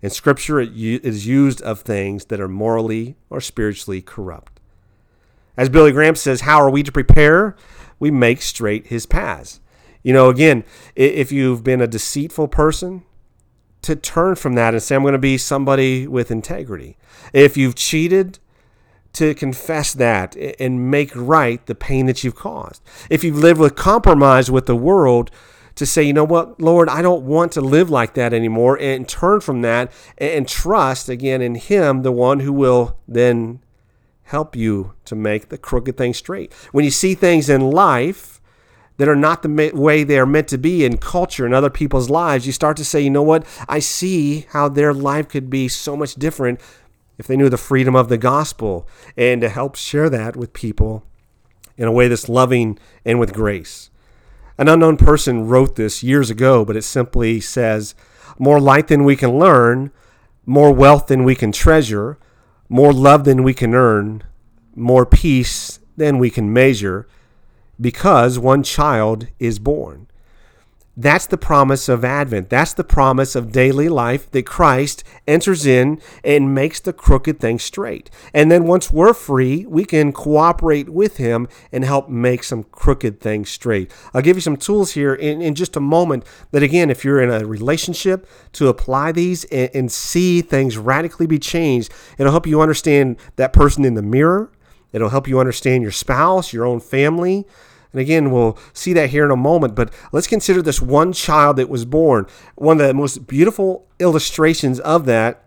In 0.00 0.08
Scripture, 0.08 0.58
it 0.58 0.70
is 0.72 1.26
used 1.26 1.60
of 1.60 1.80
things 1.80 2.24
that 2.24 2.40
are 2.40 2.48
morally 2.48 3.16
or 3.28 3.42
spiritually 3.42 4.00
corrupt. 4.00 4.58
As 5.54 5.68
Billy 5.68 5.92
Graham 5.92 6.14
says, 6.14 6.40
how 6.40 6.62
are 6.62 6.70
we 6.70 6.82
to 6.82 6.90
prepare? 6.90 7.54
We 7.98 8.10
make 8.10 8.40
straight 8.40 8.86
his 8.86 9.04
paths. 9.04 9.60
You 10.02 10.14
know, 10.14 10.30
again, 10.30 10.64
if 10.96 11.30
you've 11.30 11.62
been 11.62 11.82
a 11.82 11.86
deceitful 11.86 12.48
person, 12.48 13.04
to 13.82 13.96
turn 13.96 14.36
from 14.36 14.54
that 14.54 14.74
and 14.74 14.82
say, 14.82 14.94
I'm 14.94 15.02
going 15.02 15.12
to 15.12 15.18
be 15.18 15.38
somebody 15.38 16.06
with 16.06 16.30
integrity. 16.30 16.96
If 17.32 17.56
you've 17.56 17.74
cheated, 17.74 18.38
to 19.14 19.34
confess 19.34 19.92
that 19.92 20.34
and 20.58 20.90
make 20.90 21.14
right 21.14 21.64
the 21.66 21.74
pain 21.74 22.06
that 22.06 22.24
you've 22.24 22.34
caused. 22.34 22.82
If 23.10 23.22
you've 23.22 23.38
lived 23.38 23.60
with 23.60 23.76
compromise 23.76 24.50
with 24.50 24.66
the 24.66 24.76
world, 24.76 25.30
to 25.74 25.86
say, 25.86 26.02
you 26.02 26.12
know 26.12 26.24
what, 26.24 26.60
Lord, 26.60 26.88
I 26.88 27.02
don't 27.02 27.24
want 27.24 27.52
to 27.52 27.60
live 27.60 27.90
like 27.90 28.14
that 28.14 28.32
anymore, 28.32 28.78
and 28.78 29.08
turn 29.08 29.40
from 29.40 29.62
that 29.62 29.90
and 30.18 30.46
trust 30.46 31.08
again 31.08 31.40
in 31.40 31.54
Him, 31.54 32.02
the 32.02 32.12
one 32.12 32.40
who 32.40 32.52
will 32.52 32.98
then 33.08 33.60
help 34.24 34.54
you 34.54 34.94
to 35.06 35.14
make 35.14 35.48
the 35.48 35.58
crooked 35.58 35.96
thing 35.96 36.14
straight. 36.14 36.52
When 36.72 36.84
you 36.84 36.90
see 36.90 37.14
things 37.14 37.48
in 37.48 37.70
life 37.70 38.40
that 38.96 39.08
are 39.08 39.16
not 39.16 39.42
the 39.42 39.72
way 39.74 40.04
they 40.04 40.18
are 40.18 40.26
meant 40.26 40.48
to 40.48 40.58
be 40.58 40.84
in 40.84 40.98
culture 40.98 41.44
and 41.44 41.54
other 41.54 41.70
people's 41.70 42.10
lives, 42.10 42.46
you 42.46 42.52
start 42.52 42.76
to 42.76 42.84
say, 42.84 43.00
you 43.00 43.10
know 43.10 43.22
what? 43.22 43.46
I 43.68 43.78
see 43.78 44.46
how 44.50 44.68
their 44.68 44.92
life 44.92 45.28
could 45.28 45.50
be 45.50 45.68
so 45.68 45.96
much 45.96 46.14
different 46.14 46.60
if 47.18 47.26
they 47.26 47.36
knew 47.36 47.48
the 47.48 47.56
freedom 47.56 47.94
of 47.94 48.08
the 48.08 48.18
gospel 48.18 48.88
and 49.16 49.40
to 49.40 49.48
help 49.48 49.76
share 49.76 50.10
that 50.10 50.36
with 50.36 50.52
people 50.52 51.04
in 51.76 51.88
a 51.88 51.92
way 51.92 52.08
that's 52.08 52.28
loving 52.28 52.78
and 53.04 53.18
with 53.18 53.32
grace. 53.32 53.90
An 54.58 54.68
unknown 54.68 54.96
person 54.96 55.48
wrote 55.48 55.76
this 55.76 56.02
years 56.02 56.30
ago, 56.30 56.64
but 56.64 56.76
it 56.76 56.82
simply 56.82 57.40
says, 57.40 57.94
More 58.38 58.60
light 58.60 58.88
than 58.88 59.04
we 59.04 59.16
can 59.16 59.38
learn, 59.38 59.90
more 60.44 60.72
wealth 60.72 61.06
than 61.06 61.24
we 61.24 61.34
can 61.34 61.52
treasure, 61.52 62.18
more 62.68 62.92
love 62.92 63.24
than 63.24 63.42
we 63.42 63.54
can 63.54 63.74
earn, 63.74 64.22
more 64.74 65.06
peace 65.06 65.78
than 65.96 66.18
we 66.18 66.30
can 66.30 66.52
measure, 66.52 67.06
because 67.82 68.38
one 68.38 68.62
child 68.62 69.26
is 69.38 69.58
born. 69.58 70.06
That's 70.94 71.26
the 71.26 71.38
promise 71.38 71.88
of 71.88 72.04
Advent. 72.04 72.50
That's 72.50 72.74
the 72.74 72.84
promise 72.84 73.34
of 73.34 73.50
daily 73.50 73.88
life 73.88 74.30
that 74.32 74.44
Christ 74.44 75.02
enters 75.26 75.64
in 75.64 76.02
and 76.22 76.54
makes 76.54 76.80
the 76.80 76.92
crooked 76.92 77.40
thing 77.40 77.58
straight. 77.58 78.10
And 78.34 78.52
then 78.52 78.66
once 78.66 78.92
we're 78.92 79.14
free, 79.14 79.64
we 79.66 79.86
can 79.86 80.12
cooperate 80.12 80.90
with 80.90 81.16
Him 81.16 81.48
and 81.72 81.82
help 81.82 82.10
make 82.10 82.44
some 82.44 82.64
crooked 82.64 83.20
things 83.20 83.48
straight. 83.48 83.90
I'll 84.12 84.20
give 84.20 84.36
you 84.36 84.42
some 84.42 84.58
tools 84.58 84.92
here 84.92 85.14
in, 85.14 85.40
in 85.40 85.54
just 85.54 85.76
a 85.76 85.80
moment 85.80 86.26
that, 86.50 86.62
again, 86.62 86.90
if 86.90 87.06
you're 87.06 87.22
in 87.22 87.30
a 87.30 87.46
relationship, 87.46 88.28
to 88.52 88.68
apply 88.68 89.12
these 89.12 89.44
and, 89.44 89.70
and 89.72 89.90
see 89.90 90.42
things 90.42 90.76
radically 90.76 91.26
be 91.26 91.38
changed, 91.38 91.90
it'll 92.18 92.32
help 92.32 92.46
you 92.46 92.60
understand 92.60 93.16
that 93.36 93.54
person 93.54 93.86
in 93.86 93.94
the 93.94 94.02
mirror. 94.02 94.52
It'll 94.92 95.08
help 95.08 95.26
you 95.26 95.40
understand 95.40 95.82
your 95.82 95.90
spouse, 95.90 96.52
your 96.52 96.66
own 96.66 96.80
family. 96.80 97.46
And 97.92 98.00
again, 98.00 98.30
we'll 98.30 98.58
see 98.72 98.92
that 98.94 99.10
here 99.10 99.24
in 99.24 99.30
a 99.30 99.36
moment, 99.36 99.74
but 99.74 99.92
let's 100.12 100.26
consider 100.26 100.62
this 100.62 100.80
one 100.80 101.12
child 101.12 101.56
that 101.56 101.68
was 101.68 101.84
born. 101.84 102.26
One 102.54 102.80
of 102.80 102.86
the 102.86 102.94
most 102.94 103.26
beautiful 103.26 103.86
illustrations 103.98 104.80
of 104.80 105.04
that 105.06 105.44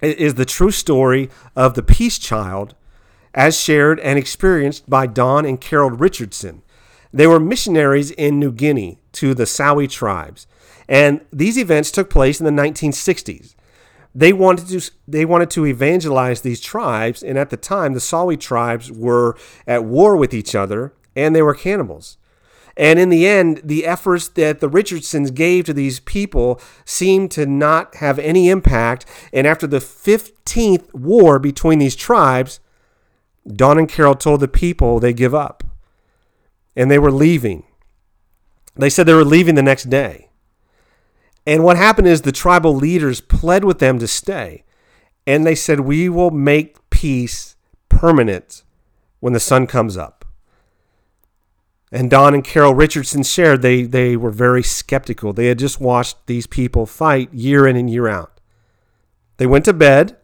is 0.00 0.34
the 0.34 0.44
true 0.44 0.70
story 0.70 1.30
of 1.56 1.74
the 1.74 1.82
peace 1.82 2.18
child 2.18 2.74
as 3.34 3.58
shared 3.58 4.00
and 4.00 4.18
experienced 4.18 4.88
by 4.88 5.06
Don 5.06 5.44
and 5.44 5.60
Carol 5.60 5.90
Richardson. 5.90 6.62
They 7.12 7.26
were 7.26 7.40
missionaries 7.40 8.10
in 8.12 8.38
New 8.38 8.52
Guinea 8.52 8.98
to 9.12 9.34
the 9.34 9.44
Sawi 9.44 9.90
tribes, 9.90 10.46
and 10.88 11.22
these 11.32 11.56
events 11.56 11.90
took 11.90 12.10
place 12.10 12.40
in 12.40 12.44
the 12.44 12.62
1960s. 12.62 13.54
They 14.14 14.32
wanted 14.32 14.68
to 14.68 14.90
they 15.06 15.24
wanted 15.24 15.50
to 15.50 15.66
evangelize 15.66 16.40
these 16.42 16.60
tribes, 16.60 17.22
and 17.22 17.38
at 17.38 17.50
the 17.50 17.56
time 17.56 17.94
the 17.94 18.00
Sawi 18.00 18.38
tribes 18.38 18.90
were 18.92 19.36
at 19.66 19.84
war 19.84 20.16
with 20.16 20.34
each 20.34 20.54
other 20.54 20.92
and 21.18 21.34
they 21.34 21.42
were 21.42 21.54
cannibals. 21.54 22.16
And 22.76 23.00
in 23.00 23.08
the 23.08 23.26
end, 23.26 23.60
the 23.64 23.84
efforts 23.84 24.28
that 24.28 24.60
the 24.60 24.68
Richardsons 24.68 25.32
gave 25.32 25.64
to 25.64 25.74
these 25.74 25.98
people 25.98 26.60
seemed 26.84 27.32
to 27.32 27.44
not 27.44 27.96
have 27.96 28.20
any 28.20 28.48
impact. 28.48 29.04
And 29.32 29.48
after 29.48 29.66
the 29.66 29.80
15th 29.80 30.94
war 30.94 31.40
between 31.40 31.80
these 31.80 31.96
tribes, 31.96 32.60
Don 33.46 33.78
and 33.78 33.88
Carol 33.88 34.14
told 34.14 34.38
the 34.38 34.46
people 34.46 35.00
they 35.00 35.12
give 35.12 35.34
up. 35.34 35.64
And 36.76 36.88
they 36.88 37.00
were 37.00 37.10
leaving. 37.10 37.64
They 38.76 38.90
said 38.90 39.06
they 39.06 39.14
were 39.14 39.24
leaving 39.24 39.56
the 39.56 39.62
next 39.62 39.90
day. 39.90 40.30
And 41.44 41.64
what 41.64 41.76
happened 41.76 42.06
is 42.06 42.22
the 42.22 42.30
tribal 42.30 42.76
leaders 42.76 43.20
pled 43.20 43.64
with 43.64 43.80
them 43.80 43.98
to 43.98 44.06
stay. 44.06 44.62
And 45.26 45.44
they 45.44 45.56
said, 45.56 45.80
We 45.80 46.08
will 46.08 46.30
make 46.30 46.76
peace 46.90 47.56
permanent 47.88 48.62
when 49.18 49.32
the 49.32 49.40
sun 49.40 49.66
comes 49.66 49.96
up. 49.96 50.17
And 51.90 52.10
Don 52.10 52.34
and 52.34 52.44
Carol 52.44 52.74
Richardson 52.74 53.22
shared 53.22 53.62
they, 53.62 53.82
they 53.82 54.16
were 54.16 54.30
very 54.30 54.62
skeptical. 54.62 55.32
They 55.32 55.46
had 55.46 55.58
just 55.58 55.80
watched 55.80 56.26
these 56.26 56.46
people 56.46 56.84
fight 56.84 57.32
year 57.32 57.66
in 57.66 57.76
and 57.76 57.88
year 57.88 58.08
out. 58.08 58.40
They 59.38 59.46
went 59.46 59.64
to 59.64 59.72
bed. 59.72 60.16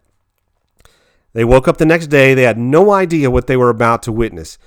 They 1.33 1.45
woke 1.45 1.67
up 1.67 1.79
the 1.79 1.87
next 1.87 2.09
day. 2.09 2.35
They 2.35 2.43
had 2.43 2.59
no 2.59 2.91
idea 2.91 3.31
what 3.31 3.47
they 3.47 3.57
were 3.57 3.71
about 3.71 4.03
to 4.05 4.13
witness. 4.13 4.59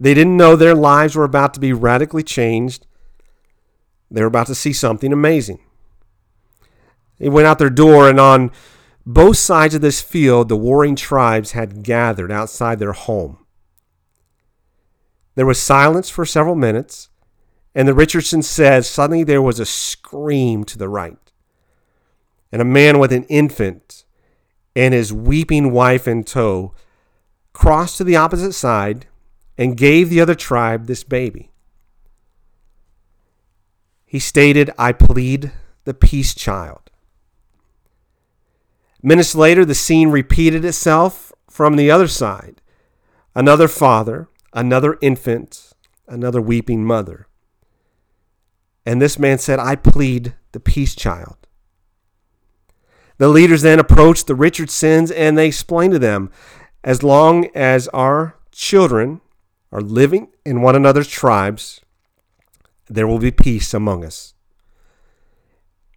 They 0.00 0.14
didn't 0.14 0.36
know 0.36 0.56
their 0.56 0.74
lives 0.74 1.14
were 1.14 1.24
about 1.24 1.54
to 1.54 1.60
be 1.60 1.72
radically 1.72 2.22
changed. 2.22 2.86
They 4.10 4.20
were 4.20 4.26
about 4.28 4.46
to 4.48 4.54
see 4.54 4.72
something 4.72 5.12
amazing. 5.12 5.60
They 7.18 7.28
went 7.28 7.46
out 7.46 7.58
their 7.58 7.70
door, 7.70 8.08
and 8.08 8.20
on 8.20 8.50
both 9.04 9.36
sides 9.36 9.74
of 9.74 9.80
this 9.80 10.02
field, 10.02 10.48
the 10.48 10.56
warring 10.56 10.96
tribes 10.96 11.52
had 11.52 11.82
gathered 11.82 12.30
outside 12.30 12.78
their 12.78 12.92
home. 12.92 13.38
There 15.36 15.46
was 15.46 15.60
silence 15.60 16.10
for 16.10 16.24
several 16.24 16.56
minutes, 16.56 17.10
and 17.74 17.86
the 17.86 17.94
Richardson 17.94 18.42
said 18.42 18.84
suddenly 18.84 19.22
there 19.22 19.42
was 19.42 19.60
a 19.60 19.66
scream 19.66 20.64
to 20.64 20.78
the 20.78 20.88
right. 20.88 21.18
And 22.50 22.60
a 22.60 22.64
man 22.64 22.98
with 22.98 23.12
an 23.12 23.24
infant 23.24 24.04
and 24.74 24.94
his 24.94 25.12
weeping 25.12 25.72
wife 25.72 26.08
in 26.08 26.24
tow 26.24 26.74
crossed 27.52 27.98
to 27.98 28.04
the 28.04 28.16
opposite 28.16 28.52
side 28.52 29.06
and 29.58 29.76
gave 29.76 30.08
the 30.08 30.20
other 30.20 30.34
tribe 30.34 30.86
this 30.86 31.04
baby. 31.04 31.50
He 34.06 34.18
stated, 34.18 34.70
I 34.78 34.92
plead 34.92 35.52
the 35.84 35.94
peace 35.94 36.34
child. 36.34 36.90
Minutes 39.02 39.34
later, 39.34 39.64
the 39.64 39.74
scene 39.74 40.08
repeated 40.08 40.64
itself 40.64 41.32
from 41.50 41.76
the 41.76 41.90
other 41.90 42.08
side. 42.08 42.62
Another 43.34 43.68
father, 43.68 44.28
another 44.56 44.96
infant, 45.02 45.74
another 46.08 46.40
weeping 46.40 46.84
mother. 46.84 47.28
And 48.86 49.00
this 49.00 49.18
man 49.18 49.38
said, 49.38 49.58
I 49.58 49.76
plead 49.76 50.34
the 50.52 50.60
peace 50.60 50.96
child. 50.96 51.36
The 53.18 53.28
leaders 53.28 53.62
then 53.62 53.78
approached 53.78 54.26
the 54.26 54.34
Richardsons 54.34 55.10
and 55.10 55.36
they 55.36 55.46
explained 55.46 55.92
to 55.92 55.98
them 55.98 56.30
as 56.82 57.02
long 57.02 57.48
as 57.54 57.88
our 57.88 58.36
children 58.50 59.20
are 59.72 59.80
living 59.80 60.28
in 60.44 60.62
one 60.62 60.76
another's 60.76 61.08
tribes, 61.08 61.80
there 62.88 63.06
will 63.06 63.18
be 63.18 63.30
peace 63.30 63.74
among 63.74 64.04
us. 64.04 64.34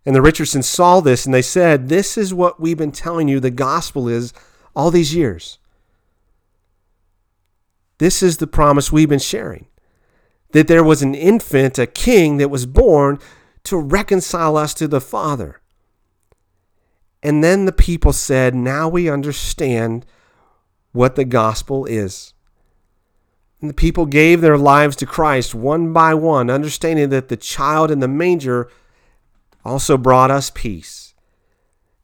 And 0.05 0.15
the 0.15 0.21
Richardsons 0.21 0.67
saw 0.67 0.99
this 0.99 1.25
and 1.25 1.33
they 1.33 1.41
said, 1.41 1.87
This 1.87 2.17
is 2.17 2.33
what 2.33 2.59
we've 2.59 2.77
been 2.77 2.91
telling 2.91 3.27
you 3.27 3.39
the 3.39 3.51
gospel 3.51 4.07
is 4.07 4.33
all 4.75 4.89
these 4.89 5.13
years. 5.13 5.59
This 7.99 8.23
is 8.23 8.37
the 8.37 8.47
promise 8.47 8.91
we've 8.91 9.09
been 9.09 9.19
sharing 9.19 9.67
that 10.51 10.67
there 10.67 10.83
was 10.83 11.03
an 11.03 11.13
infant, 11.13 11.77
a 11.77 11.85
king 11.85 12.37
that 12.37 12.49
was 12.49 12.65
born 12.65 13.19
to 13.63 13.77
reconcile 13.77 14.57
us 14.57 14.73
to 14.73 14.87
the 14.87 15.01
Father. 15.01 15.61
And 17.21 17.43
then 17.43 17.65
the 17.65 17.71
people 17.71 18.13
said, 18.13 18.55
Now 18.55 18.89
we 18.89 19.09
understand 19.09 20.05
what 20.91 21.15
the 21.15 21.25
gospel 21.25 21.85
is. 21.85 22.33
And 23.61 23.69
the 23.69 23.75
people 23.75 24.05
gave 24.05 24.39
their 24.39 24.57
lives 24.57 24.95
to 24.97 25.05
Christ 25.05 25.53
one 25.53 25.91
by 25.91 26.13
one, 26.13 26.49
understanding 26.49 27.09
that 27.09 27.27
the 27.27 27.37
child 27.37 27.91
in 27.91 27.99
the 27.99 28.07
manger 28.07 28.71
also 29.65 29.97
brought 29.97 30.31
us 30.31 30.49
peace. 30.49 31.13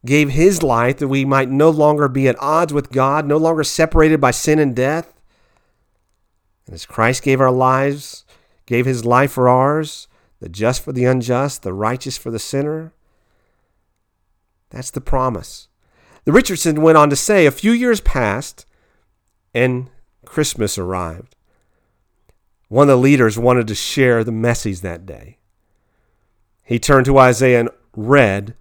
Gave 0.06 0.30
his 0.30 0.62
life 0.62 0.98
that 0.98 1.08
we 1.08 1.24
might 1.24 1.50
no 1.50 1.70
longer 1.70 2.10
be 2.10 2.28
at 2.28 2.40
odds 2.40 2.74
with 2.74 2.92
God, 2.92 3.26
no 3.26 3.38
longer 3.38 3.64
separated 3.64 4.20
by 4.20 4.32
sin 4.32 4.60
and 4.60 4.76
death, 4.76 5.15
and 6.66 6.74
as 6.74 6.86
Christ 6.86 7.24
gave 7.24 7.42
our 7.42 7.52
lives, 7.52 8.26
gave 8.66 8.86
his 8.86 9.06
life 9.06 9.32
for 9.32 9.48
ours, 9.48 10.08
the 10.40 10.50
just 10.50 10.84
for 10.84 10.92
the 10.92 11.06
unjust, 11.06 11.64
the 11.64 11.74
righteous 11.74 12.18
for 12.18 12.32
the 12.32 12.40
sinner, 12.40 12.94
that's 14.70 14.92
the 14.92 15.02
promise. 15.02 15.68
The 16.26 16.32
Richardson 16.32 16.82
went 16.82 16.98
on 16.98 17.10
to 17.10 17.16
say 17.16 17.46
a 17.46 17.52
few 17.52 17.72
years 17.72 18.02
passed 18.02 18.66
and 19.54 19.90
Christmas 20.26 20.78
arrived. 20.78 21.36
One 22.68 22.90
of 22.90 22.98
the 22.98 23.02
leaders 23.02 23.38
wanted 23.38 23.68
to 23.68 23.76
share 23.76 24.24
the 24.24 24.32
message 24.32 24.82
that 24.82 25.06
day. 25.06 25.38
He 26.64 26.80
turned 26.80 27.06
to 27.06 27.18
Isaiah 27.18 27.62
and 27.62 27.70
read, 27.96 28.56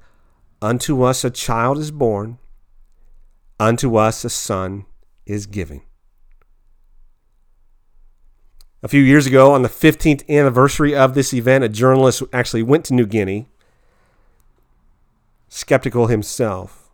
Unto 0.60 1.02
us 1.02 1.24
a 1.24 1.30
child 1.30 1.78
is 1.78 1.90
born, 1.90 2.38
unto 3.58 3.96
us 3.96 4.24
a 4.24 4.30
son 4.30 4.84
is 5.26 5.46
given. 5.46 5.82
A 8.84 8.88
few 8.88 9.00
years 9.00 9.26
ago, 9.26 9.54
on 9.54 9.62
the 9.62 9.70
15th 9.70 10.28
anniversary 10.28 10.94
of 10.94 11.14
this 11.14 11.32
event, 11.32 11.64
a 11.64 11.70
journalist 11.70 12.22
actually 12.34 12.62
went 12.62 12.84
to 12.84 12.94
New 12.94 13.06
Guinea, 13.06 13.48
skeptical 15.48 16.08
himself. 16.08 16.90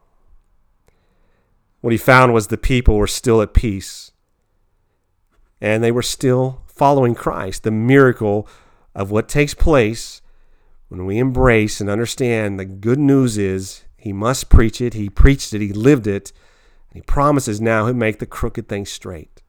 What 1.81 1.91
he 1.91 1.99
found 1.99 2.33
was 2.33 2.47
the 2.47 2.57
people 2.57 2.97
were 2.97 3.09
still 3.09 3.43
at 3.43 3.55
peace 3.55 4.13
and 5.61 5.83
they 5.83 5.91
were 5.91 6.01
still 6.01 6.63
following 6.69 7.17
Christ, 7.17 7.65
the 7.65 7.73
miracle 7.73 8.47
of 8.95 9.11
what 9.11 9.29
takes 9.29 9.55
place 9.55 10.23
when 10.91 11.07
we 11.07 11.19
embrace 11.19 11.81
and 11.81 11.91
understand 11.91 12.61
the 12.61 12.67
good 12.67 13.01
news 13.01 13.37
is 13.37 13.83
he 13.97 14.13
must 14.13 14.49
preach 14.49 14.81
it, 14.81 14.95
he 14.95 15.11
preached 15.11 15.53
it, 15.55 15.61
he 15.61 15.73
lived 15.73 16.07
it, 16.07 16.33
and 16.91 17.03
he 17.03 17.03
promises 17.03 17.61
now 17.61 17.87
he'll 17.87 17.95
make 17.95 18.21
the 18.21 18.27
crooked 18.27 18.69
thing 18.69 18.87
straight. 18.87 19.40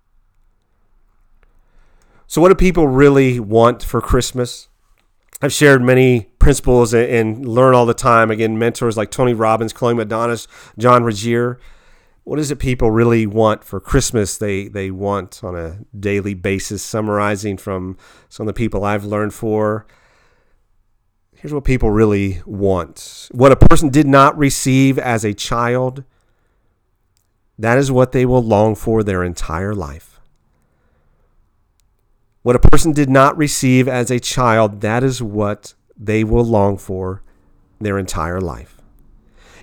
So, 2.31 2.39
what 2.39 2.47
do 2.47 2.55
people 2.55 2.87
really 2.87 3.41
want 3.41 3.83
for 3.83 3.99
Christmas? 3.99 4.69
I've 5.41 5.51
shared 5.51 5.81
many 5.81 6.29
principles 6.39 6.93
and, 6.93 7.03
and 7.09 7.45
learn 7.45 7.75
all 7.75 7.85
the 7.85 7.93
time. 7.93 8.31
Again, 8.31 8.57
mentors 8.57 8.95
like 8.95 9.11
Tony 9.11 9.33
Robbins, 9.33 9.73
Cloé 9.73 10.01
Madanes, 10.01 10.47
John 10.77 11.03
Rogier. 11.03 11.59
What 12.23 12.39
is 12.39 12.49
it 12.49 12.57
people 12.57 12.89
really 12.89 13.27
want 13.27 13.65
for 13.65 13.81
Christmas? 13.81 14.37
They 14.37 14.69
they 14.69 14.91
want 14.91 15.43
on 15.43 15.57
a 15.57 15.79
daily 15.93 16.33
basis. 16.33 16.81
Summarizing 16.81 17.57
from 17.57 17.97
some 18.29 18.47
of 18.47 18.55
the 18.55 18.57
people 18.57 18.85
I've 18.85 19.03
learned 19.03 19.33
for. 19.33 19.85
Here's 21.35 21.53
what 21.53 21.65
people 21.65 21.91
really 21.91 22.41
want. 22.45 23.27
What 23.31 23.51
a 23.51 23.57
person 23.57 23.89
did 23.89 24.07
not 24.07 24.37
receive 24.37 24.97
as 24.97 25.25
a 25.25 25.33
child, 25.33 26.05
that 27.59 27.77
is 27.77 27.91
what 27.91 28.13
they 28.13 28.25
will 28.25 28.41
long 28.41 28.73
for 28.73 29.03
their 29.03 29.21
entire 29.21 29.75
life. 29.75 30.10
What 32.43 32.55
a 32.55 32.59
person 32.59 32.91
did 32.91 33.09
not 33.09 33.37
receive 33.37 33.87
as 33.87 34.09
a 34.09 34.19
child, 34.19 34.81
that 34.81 35.03
is 35.03 35.21
what 35.21 35.75
they 35.95 36.23
will 36.23 36.43
long 36.43 36.77
for 36.77 37.21
their 37.79 37.99
entire 37.99 38.41
life. 38.41 38.81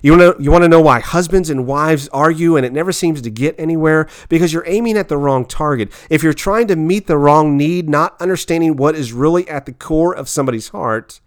You 0.01 0.15
want 0.15 0.37
to 0.37 0.43
you 0.43 0.49
want 0.49 0.63
to 0.63 0.69
know 0.69 0.79
why 0.79 1.01
husbands 1.01 1.49
and 1.49 1.67
wives 1.67 2.07
argue 2.13 2.55
and 2.55 2.65
it 2.65 2.71
never 2.71 2.93
seems 2.93 3.21
to 3.21 3.29
get 3.29 3.55
anywhere 3.59 4.07
because 4.29 4.53
you're 4.53 4.63
aiming 4.65 4.97
at 4.97 5.09
the 5.09 5.17
wrong 5.17 5.45
target. 5.45 5.91
If 6.09 6.23
you're 6.23 6.31
trying 6.31 6.67
to 6.67 6.77
meet 6.77 7.07
the 7.07 7.17
wrong 7.17 7.57
need, 7.57 7.89
not 7.89 8.19
understanding 8.21 8.77
what 8.77 8.95
is 8.95 9.11
really 9.11 9.47
at 9.49 9.65
the 9.65 9.73
core 9.73 10.15
of 10.15 10.29
somebody's 10.29 10.69
heart, 10.69 11.19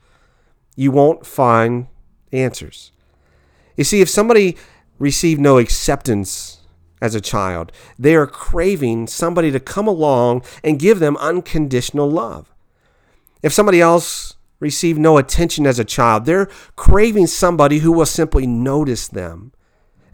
you 0.75 0.90
won't 0.90 1.26
find 1.26 1.88
answers. 2.32 2.92
You 3.76 3.85
see, 3.85 4.00
if 4.00 4.09
somebody 4.09 4.56
received 4.99 5.40
no 5.40 5.59
acceptance 5.59 6.62
as 7.02 7.14
a 7.16 7.21
child. 7.21 7.73
They 7.99 8.14
are 8.14 8.28
craving 8.28 9.09
somebody 9.09 9.50
to 9.50 9.61
come 9.61 9.88
along 9.88 10.44
and 10.64 10.78
give 10.78 11.00
them 11.00 11.16
unconditional 11.18 12.09
love. 12.09 12.54
If 13.42 13.52
somebody 13.52 13.80
else 13.80 14.37
received 14.61 15.00
no 15.00 15.18
attention 15.18 15.66
as 15.66 15.80
a 15.80 15.85
child, 15.85 16.25
they're 16.25 16.49
craving 16.76 17.26
somebody 17.26 17.80
who 17.80 17.90
will 17.90 18.06
simply 18.06 18.47
notice 18.47 19.09
them 19.09 19.52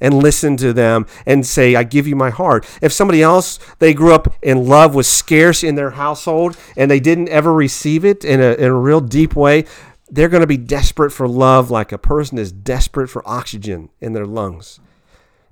and 0.00 0.14
listen 0.14 0.56
to 0.56 0.72
them 0.72 1.04
and 1.26 1.44
say, 1.44 1.74
I 1.74 1.82
give 1.82 2.06
you 2.06 2.16
my 2.16 2.30
heart. 2.30 2.66
If 2.80 2.92
somebody 2.92 3.20
else 3.22 3.58
they 3.80 3.92
grew 3.92 4.14
up 4.14 4.32
in 4.40 4.66
love 4.66 4.94
was 4.94 5.08
scarce 5.08 5.62
in 5.62 5.74
their 5.74 5.90
household 5.90 6.56
and 6.76 6.90
they 6.90 7.00
didn't 7.00 7.28
ever 7.28 7.52
receive 7.52 8.04
it 8.04 8.24
in 8.24 8.40
a, 8.40 8.54
in 8.54 8.64
a 8.64 8.74
real 8.74 9.00
deep 9.00 9.36
way, 9.36 9.66
they're 10.08 10.30
going 10.30 10.40
to 10.40 10.46
be 10.46 10.56
desperate 10.56 11.10
for 11.10 11.28
love 11.28 11.70
like 11.70 11.92
a 11.92 11.98
person 11.98 12.38
is 12.38 12.50
desperate 12.50 13.08
for 13.08 13.28
oxygen 13.28 13.90
in 14.00 14.14
their 14.14 14.24
lungs. 14.24 14.80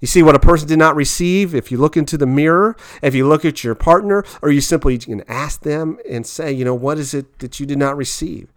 You 0.01 0.07
see 0.07 0.23
what 0.23 0.35
a 0.35 0.41
person 0.41 0.69
did 0.69 0.79
not 0.79 0.95
receive 0.95 1.55
if 1.55 1.71
you 1.71 1.79
look 1.79 1.97
into 1.97 2.19
the 2.19 2.27
mirror, 2.27 2.77
if 3.03 3.15
you 3.15 3.27
look 3.27 3.45
at 3.45 3.65
your 3.65 3.75
partner, 3.75 4.25
or 4.43 4.51
you 4.51 4.61
simply 4.61 4.99
can 4.99 5.23
ask 5.29 5.63
them 5.63 5.99
and 6.09 6.27
say, 6.27 6.53
you 6.53 6.65
know, 6.65 6.75
what 6.75 6.99
is 6.99 7.15
it 7.15 7.39
that 7.39 7.59
you 7.59 7.67
did 7.67 7.79
not 7.79 7.97
receive? 7.97 8.53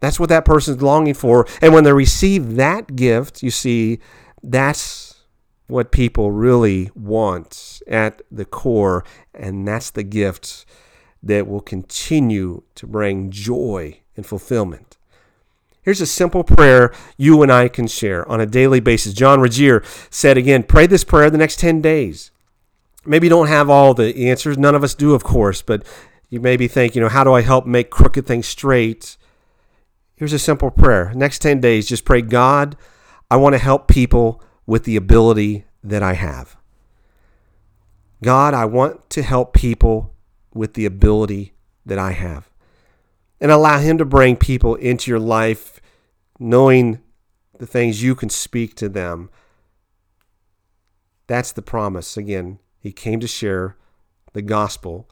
That's 0.00 0.18
what 0.18 0.30
that 0.30 0.44
person's 0.44 0.82
longing 0.82 1.14
for. 1.14 1.46
And 1.60 1.72
when 1.72 1.84
they 1.84 1.92
receive 1.92 2.56
that 2.56 2.96
gift, 2.96 3.42
you 3.42 3.50
see, 3.50 4.00
that's 4.42 5.24
what 5.66 5.92
people 5.92 6.32
really 6.32 6.90
want 6.94 7.80
at 7.86 8.22
the 8.30 8.44
core. 8.44 9.04
And 9.34 9.68
that's 9.68 9.90
the 9.90 10.02
gift 10.02 10.64
that 11.22 11.46
will 11.46 11.60
continue 11.60 12.62
to 12.74 12.86
bring 12.86 13.30
joy 13.30 14.00
and 14.16 14.26
fulfillment. 14.26 14.89
Here's 15.82 16.00
a 16.00 16.06
simple 16.06 16.44
prayer 16.44 16.92
you 17.16 17.42
and 17.42 17.50
I 17.50 17.68
can 17.68 17.86
share 17.86 18.28
on 18.28 18.40
a 18.40 18.46
daily 18.46 18.80
basis. 18.80 19.14
John 19.14 19.40
Rogier 19.40 19.82
said 20.10 20.36
again, 20.36 20.62
pray 20.62 20.86
this 20.86 21.04
prayer 21.04 21.30
the 21.30 21.38
next 21.38 21.58
10 21.58 21.80
days. 21.80 22.30
Maybe 23.06 23.26
you 23.26 23.30
don't 23.30 23.46
have 23.46 23.70
all 23.70 23.94
the 23.94 24.28
answers. 24.28 24.58
None 24.58 24.74
of 24.74 24.84
us 24.84 24.94
do, 24.94 25.14
of 25.14 25.24
course, 25.24 25.62
but 25.62 25.86
you 26.28 26.38
maybe 26.38 26.68
think, 26.68 26.94
you 26.94 27.00
know, 27.00 27.08
how 27.08 27.24
do 27.24 27.32
I 27.32 27.40
help 27.40 27.64
make 27.64 27.88
crooked 27.88 28.26
things 28.26 28.46
straight? 28.46 29.16
Here's 30.16 30.34
a 30.34 30.38
simple 30.38 30.70
prayer. 30.70 31.12
Next 31.14 31.38
10 31.38 31.60
days, 31.60 31.88
just 31.88 32.04
pray, 32.04 32.20
God, 32.20 32.76
I 33.30 33.36
want 33.36 33.54
to 33.54 33.58
help 33.58 33.88
people 33.88 34.42
with 34.66 34.84
the 34.84 34.96
ability 34.96 35.64
that 35.82 36.02
I 36.02 36.12
have. 36.12 36.56
God, 38.22 38.52
I 38.52 38.66
want 38.66 39.08
to 39.10 39.22
help 39.22 39.54
people 39.54 40.14
with 40.52 40.74
the 40.74 40.84
ability 40.84 41.54
that 41.86 41.98
I 41.98 42.12
have 42.12 42.49
and 43.40 43.50
allow 43.50 43.78
Him 43.78 43.98
to 43.98 44.04
bring 44.04 44.36
people 44.36 44.74
into 44.74 45.10
your 45.10 45.20
life, 45.20 45.80
knowing 46.38 47.00
the 47.58 47.66
things 47.66 48.02
you 48.02 48.14
can 48.14 48.28
speak 48.28 48.74
to 48.76 48.88
them. 48.88 49.30
That's 51.26 51.52
the 51.52 51.62
promise. 51.62 52.16
Again, 52.16 52.58
He 52.78 52.92
came 52.92 53.20
to 53.20 53.26
share 53.26 53.76
the 54.32 54.42
gospel, 54.42 55.08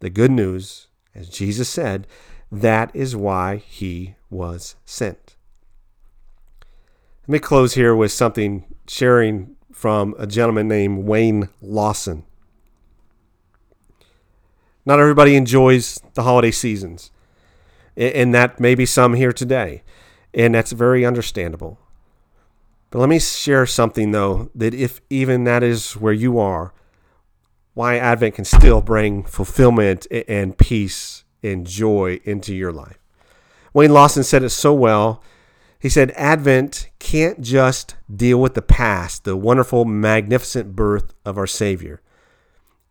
the 0.00 0.10
good 0.10 0.30
news, 0.30 0.88
as 1.14 1.28
Jesus 1.28 1.68
said. 1.68 2.06
That 2.50 2.94
is 2.94 3.14
why 3.14 3.56
He 3.56 4.14
was 4.30 4.76
sent. 4.84 5.36
Let 7.22 7.32
me 7.32 7.38
close 7.38 7.74
here 7.74 7.94
with 7.94 8.12
something 8.12 8.64
sharing 8.88 9.56
from 9.72 10.14
a 10.18 10.26
gentleman 10.26 10.68
named 10.68 11.04
Wayne 11.04 11.48
Lawson. 11.60 12.24
Not 14.84 14.98
everybody 14.98 15.36
enjoys 15.36 16.00
the 16.14 16.24
holiday 16.24 16.50
seasons 16.50 17.10
and 17.96 18.34
that 18.34 18.60
may 18.60 18.74
be 18.74 18.86
some 18.86 19.14
here 19.14 19.32
today, 19.32 19.82
and 20.32 20.54
that's 20.54 20.72
very 20.72 21.04
understandable. 21.04 21.78
But 22.90 22.98
let 22.98 23.08
me 23.08 23.18
share 23.18 23.66
something 23.66 24.10
though 24.10 24.50
that 24.54 24.74
if 24.74 25.00
even 25.08 25.44
that 25.44 25.62
is 25.62 25.92
where 25.92 26.12
you 26.12 26.38
are, 26.38 26.74
why 27.74 27.96
Advent 27.96 28.34
can 28.34 28.44
still 28.44 28.82
bring 28.82 29.24
fulfillment 29.24 30.06
and 30.28 30.58
peace 30.58 31.24
and 31.42 31.66
joy 31.66 32.20
into 32.24 32.54
your 32.54 32.72
life. 32.72 32.98
Wayne 33.72 33.92
Lawson 33.92 34.22
said 34.22 34.42
it 34.42 34.50
so 34.50 34.74
well. 34.74 35.22
He 35.78 35.88
said, 35.88 36.12
Advent 36.12 36.90
can't 36.98 37.40
just 37.40 37.96
deal 38.14 38.38
with 38.38 38.54
the 38.54 38.62
past, 38.62 39.24
the 39.24 39.36
wonderful, 39.36 39.84
magnificent 39.84 40.76
birth 40.76 41.14
of 41.24 41.38
our 41.38 41.46
Savior. 41.46 42.02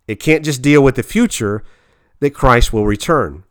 It 0.08 0.20
can't 0.20 0.44
just 0.44 0.62
deal 0.62 0.84
with 0.84 0.96
the 0.96 1.04
future 1.04 1.64
that 2.20 2.32
Christ 2.32 2.74
will 2.74 2.86
return. 2.86 3.44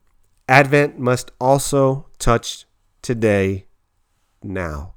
Advent 0.51 0.99
must 0.99 1.31
also 1.41 2.09
touch 2.19 2.67
today, 3.03 3.67
now. 4.43 4.95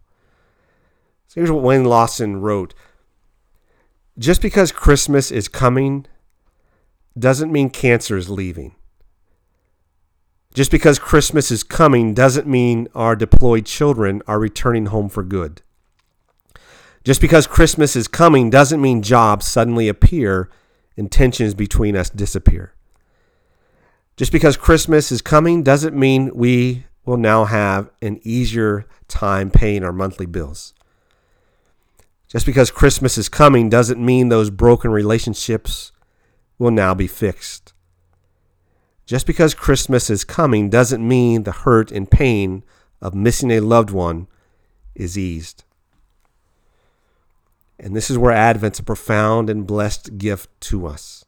So 1.28 1.40
here's 1.40 1.52
what 1.52 1.62
Wayne 1.62 1.86
Lawson 1.86 2.42
wrote 2.42 2.74
Just 4.18 4.42
because 4.42 4.72
Christmas 4.72 5.30
is 5.30 5.48
coming 5.48 6.08
doesn't 7.18 7.52
mean 7.52 7.70
cancer 7.70 8.18
is 8.18 8.32
leaving. 8.32 8.74
Just 10.56 10.72
because 10.72 10.98
Christmas 10.98 11.52
is 11.52 11.62
coming 11.62 12.16
doesn't 12.16 12.48
mean 12.48 12.88
our 12.96 13.16
deployed 13.16 13.68
children 13.68 14.24
are 14.28 14.40
returning 14.40 14.88
home 14.88 15.08
for 15.08 15.22
good. 15.22 15.62
Just 17.04 17.22
because 17.22 17.46
Christmas 17.46 17.96
is 17.96 18.08
coming 18.08 18.50
doesn't 18.50 18.82
mean 18.82 19.04
jobs 19.04 19.46
suddenly 19.46 19.88
appear 19.88 20.50
and 20.98 21.12
tensions 21.12 21.54
between 21.54 21.96
us 21.96 22.10
disappear. 22.10 22.74
Just 24.16 24.32
because 24.32 24.58
Christmas 24.58 25.12
is 25.12 25.22
coming 25.22 25.64
doesn't 25.64 25.96
mean 25.96 26.32
we 26.36 26.86
will 27.06 27.18
now 27.18 27.46
have 27.46 27.90
an 28.02 28.20
easier 28.24 28.86
time 29.08 29.50
paying 29.50 29.84
our 29.84 29.92
monthly 29.92 30.26
bills. 30.26 30.74
Just 32.28 32.46
because 32.46 32.72
Christmas 32.72 33.18
is 33.18 33.30
coming 33.30 33.70
doesn't 33.70 34.04
mean 34.04 34.30
those 34.30 34.50
broken 34.50 34.92
relationships 34.92 35.92
will 36.58 36.72
now 36.72 36.94
be 36.94 37.08
fixed. 37.08 37.74
Just 39.06 39.28
because 39.28 39.54
Christmas 39.54 40.10
is 40.10 40.24
coming 40.24 40.70
doesn't 40.70 41.06
mean 41.06 41.44
the 41.44 41.52
hurt 41.52 41.92
and 41.92 42.10
pain 42.10 42.64
of 43.02 43.14
missing 43.14 43.52
a 43.52 43.60
loved 43.60 43.90
one 43.90 44.28
is 44.96 45.18
eased. 45.18 45.64
And 47.80 47.96
this 47.96 48.10
is 48.10 48.18
where 48.18 48.32
Advent's 48.32 48.80
a 48.80 48.84
profound 48.84 49.50
and 49.50 49.68
blessed 49.68 50.18
gift 50.18 50.50
to 50.62 50.88
us. 50.88 51.26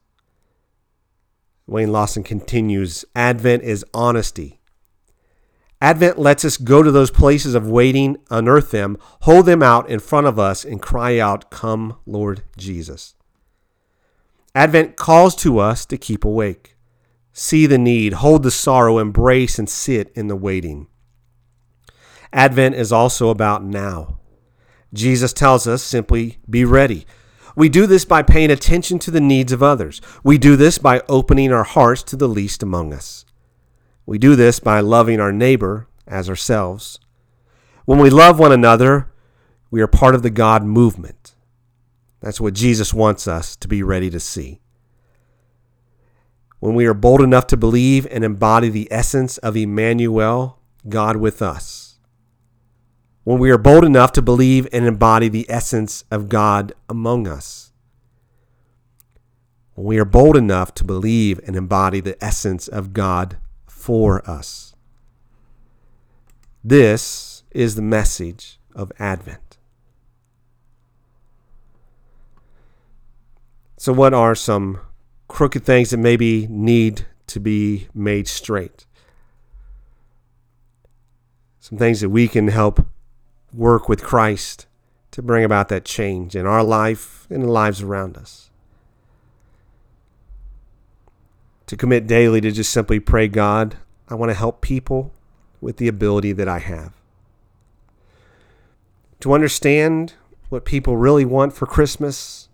Wayne 1.68 1.92
Lawson 1.92 2.24
continues 2.24 3.06
Advent 3.16 3.64
is 3.64 3.86
honesty. 3.94 4.60
Advent 5.82 6.18
lets 6.18 6.46
us 6.46 6.58
go 6.58 6.82
to 6.82 6.92
those 6.92 7.12
places 7.12 7.54
of 7.54 7.68
waiting, 7.68 8.18
unearth 8.30 8.72
them, 8.72 8.98
hold 9.22 9.46
them 9.46 9.62
out 9.62 9.90
in 9.90 10.00
front 10.00 10.26
of 10.26 10.40
us, 10.40 10.64
and 10.64 10.82
cry 10.82 11.20
out, 11.20 11.52
Come, 11.52 11.98
Lord 12.06 12.44
Jesus. 12.58 13.16
Advent 14.54 14.96
calls 14.96 15.36
to 15.36 15.60
us 15.60 15.86
to 15.88 15.98
keep 15.98 16.24
awake, 16.24 16.78
see 17.34 17.66
the 17.66 17.78
need, 17.78 18.14
hold 18.14 18.44
the 18.44 18.52
sorrow, 18.52 19.00
embrace, 19.00 19.60
and 19.60 19.70
sit 19.70 20.12
in 20.16 20.28
the 20.28 20.36
waiting. 20.36 20.88
Advent 22.32 22.76
is 22.76 22.92
also 22.92 23.30
about 23.30 23.64
now. 23.64 24.20
Jesus 24.94 25.34
tells 25.34 25.68
us 25.68 25.84
simply 25.84 26.38
be 26.50 26.64
ready. 26.64 27.06
We 27.56 27.70
do 27.70 27.88
this 27.88 28.06
by 28.06 28.22
paying 28.22 28.52
attention 28.52 29.00
to 29.00 29.12
the 29.12 29.22
needs 29.22 29.52
of 29.54 29.64
others. 29.64 30.02
We 30.24 30.38
do 30.38 30.56
this 30.56 30.78
by 30.78 31.02
opening 31.08 31.54
our 31.54 31.64
hearts 31.64 32.04
to 32.04 32.16
the 32.16 32.28
least 32.28 32.62
among 32.64 32.94
us. 32.94 33.26
We 34.06 34.18
do 34.18 34.36
this 34.36 34.60
by 34.60 34.82
loving 34.82 35.20
our 35.20 35.32
neighbor 35.32 35.88
as 36.08 36.30
ourselves. 36.30 37.00
When 37.86 38.00
we 38.00 38.10
love 38.10 38.40
one 38.40 38.52
another, 38.52 39.12
we 39.72 39.82
are 39.82 39.88
part 39.88 40.16
of 40.16 40.24
the 40.24 40.30
God 40.30 40.64
movement. 40.64 41.36
That's 42.22 42.42
what 42.42 42.54
Jesus 42.56 42.94
wants 42.94 43.28
us 43.28 43.56
to 43.58 43.68
be 43.68 43.84
ready 43.84 44.10
to 44.10 44.20
see. 44.20 44.60
when 46.60 46.74
we 46.74 46.88
are 46.88 46.96
bold 46.96 47.22
enough 47.22 47.46
to 47.46 47.56
believe 47.58 48.08
and 48.10 48.24
embody 48.24 48.70
the 48.70 48.88
essence 48.90 49.38
of 49.40 49.56
Emmanuel, 49.56 50.58
God 50.90 51.18
with 51.18 51.40
us. 51.40 51.85
When 53.26 53.38
we 53.38 53.52
are 53.52 53.58
bold 53.58 53.84
enough 53.84 54.14
to 54.14 54.22
believe 54.22 54.70
and 54.72 54.86
embody 54.86 55.28
the 55.28 55.46
essence 55.50 56.06
of 56.10 56.30
God 56.30 56.72
among 56.88 57.28
us. 57.28 57.74
When 59.74 59.88
we 59.88 60.00
are 60.00 60.06
bold 60.06 60.38
enough 60.38 60.74
to 60.76 60.86
believe 60.86 61.42
and 61.46 61.58
embody 61.58 62.00
the 62.00 62.24
essence 62.24 62.70
of 62.70 62.94
God 62.94 63.36
for 63.68 64.28
us. 64.30 64.74
This 66.64 67.44
is 67.52 67.76
the 67.76 67.82
message 67.82 68.58
of 68.74 68.94
Advent. 69.00 69.58
So, 73.78 73.92
what 73.92 74.14
are 74.14 74.36
some 74.36 74.80
crooked 75.28 75.64
things 75.64 75.90
that 75.90 75.98
maybe 75.98 76.48
need 76.48 77.06
to 77.28 77.40
be 77.40 77.88
made 77.94 78.28
straight. 78.28 78.86
Some 81.60 81.78
things 81.78 82.02
that 82.02 82.10
we 82.10 82.28
can 82.28 82.48
help 82.48 82.86
work 83.56 83.88
with 83.88 84.04
Christ 84.04 84.68
to 85.12 85.22
bring 85.22 85.44
about 85.44 85.70
that 85.70 85.86
change 85.86 86.36
in 86.36 86.46
our 86.46 86.64
life 86.64 87.26
and 87.30 87.44
the 87.44 87.48
lives 87.48 87.82
around 87.82 88.18
us. 88.18 88.50
To 91.68 91.78
commit 91.78 92.06
daily 92.06 92.42
to 92.42 92.52
just 92.52 92.72
simply 92.72 93.00
pray, 93.00 93.28
God, 93.28 93.78
I 94.08 94.16
want 94.16 94.30
to 94.30 94.36
help 94.36 94.62
people 94.62 95.14
with 95.62 95.78
the 95.78 95.88
ability 95.88 96.32
that 96.34 96.48
I 96.48 96.60
have. 96.60 96.94
To 99.22 99.34
understand 99.34 100.14
what 100.50 100.66
people 100.66 100.98
really 100.98 101.26
want 101.26 101.54
for 101.54 101.66
Christmas 101.66 102.50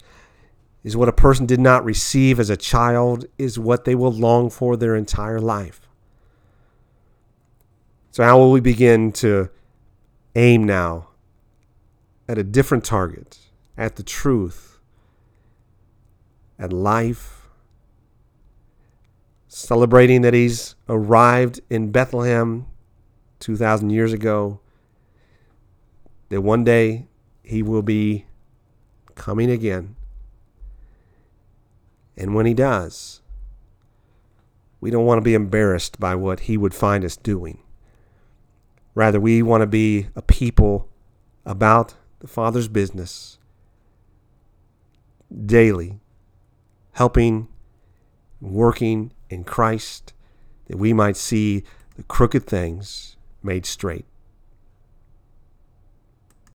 is 0.83 0.95
what 0.95 1.09
a 1.09 1.13
person 1.13 1.45
did 1.45 1.59
not 1.59 1.83
receive 1.83 2.39
as 2.39 2.49
a 2.49 2.57
child, 2.57 3.25
is 3.37 3.59
what 3.59 3.85
they 3.85 3.95
will 3.95 4.11
long 4.11 4.49
for 4.49 4.77
their 4.77 4.95
entire 4.95 5.39
life. 5.39 5.81
So, 8.11 8.23
how 8.23 8.37
will 8.37 8.51
we 8.51 8.61
begin 8.61 9.11
to 9.13 9.49
aim 10.35 10.63
now 10.63 11.09
at 12.27 12.37
a 12.37 12.43
different 12.43 12.83
target, 12.83 13.37
at 13.77 13.95
the 13.95 14.03
truth, 14.03 14.79
at 16.57 16.71
life? 16.71 17.47
Celebrating 19.47 20.21
that 20.21 20.33
he's 20.33 20.75
arrived 20.87 21.59
in 21.69 21.91
Bethlehem 21.91 22.65
2,000 23.39 23.89
years 23.89 24.13
ago, 24.13 24.59
that 26.29 26.41
one 26.41 26.63
day 26.63 27.07
he 27.43 27.61
will 27.61 27.81
be 27.81 28.25
coming 29.15 29.51
again 29.51 29.95
and 32.17 32.35
when 32.35 32.45
he 32.45 32.53
does, 32.53 33.21
we 34.79 34.91
don't 34.91 35.05
want 35.05 35.17
to 35.17 35.23
be 35.23 35.33
embarrassed 35.33 35.99
by 35.99 36.13
what 36.13 36.41
he 36.41 36.55
would 36.57 36.73
find 36.73 37.03
us 37.03 37.15
doing. 37.15 37.63
Rather, 38.93 39.19
we 39.19 39.41
want 39.41 39.61
to 39.61 39.67
be 39.67 40.07
a 40.15 40.21
people 40.21 40.89
about 41.45 41.95
the 42.19 42.27
Father's 42.27 42.67
business 42.67 43.37
daily, 45.45 45.99
helping, 46.93 47.47
working 48.41 49.11
in 49.29 49.43
Christ, 49.43 50.13
that 50.67 50.77
we 50.77 50.93
might 50.93 51.15
see 51.15 51.63
the 51.95 52.03
crooked 52.03 52.45
things 52.45 53.15
made 53.41 53.65
straight. 53.65 54.05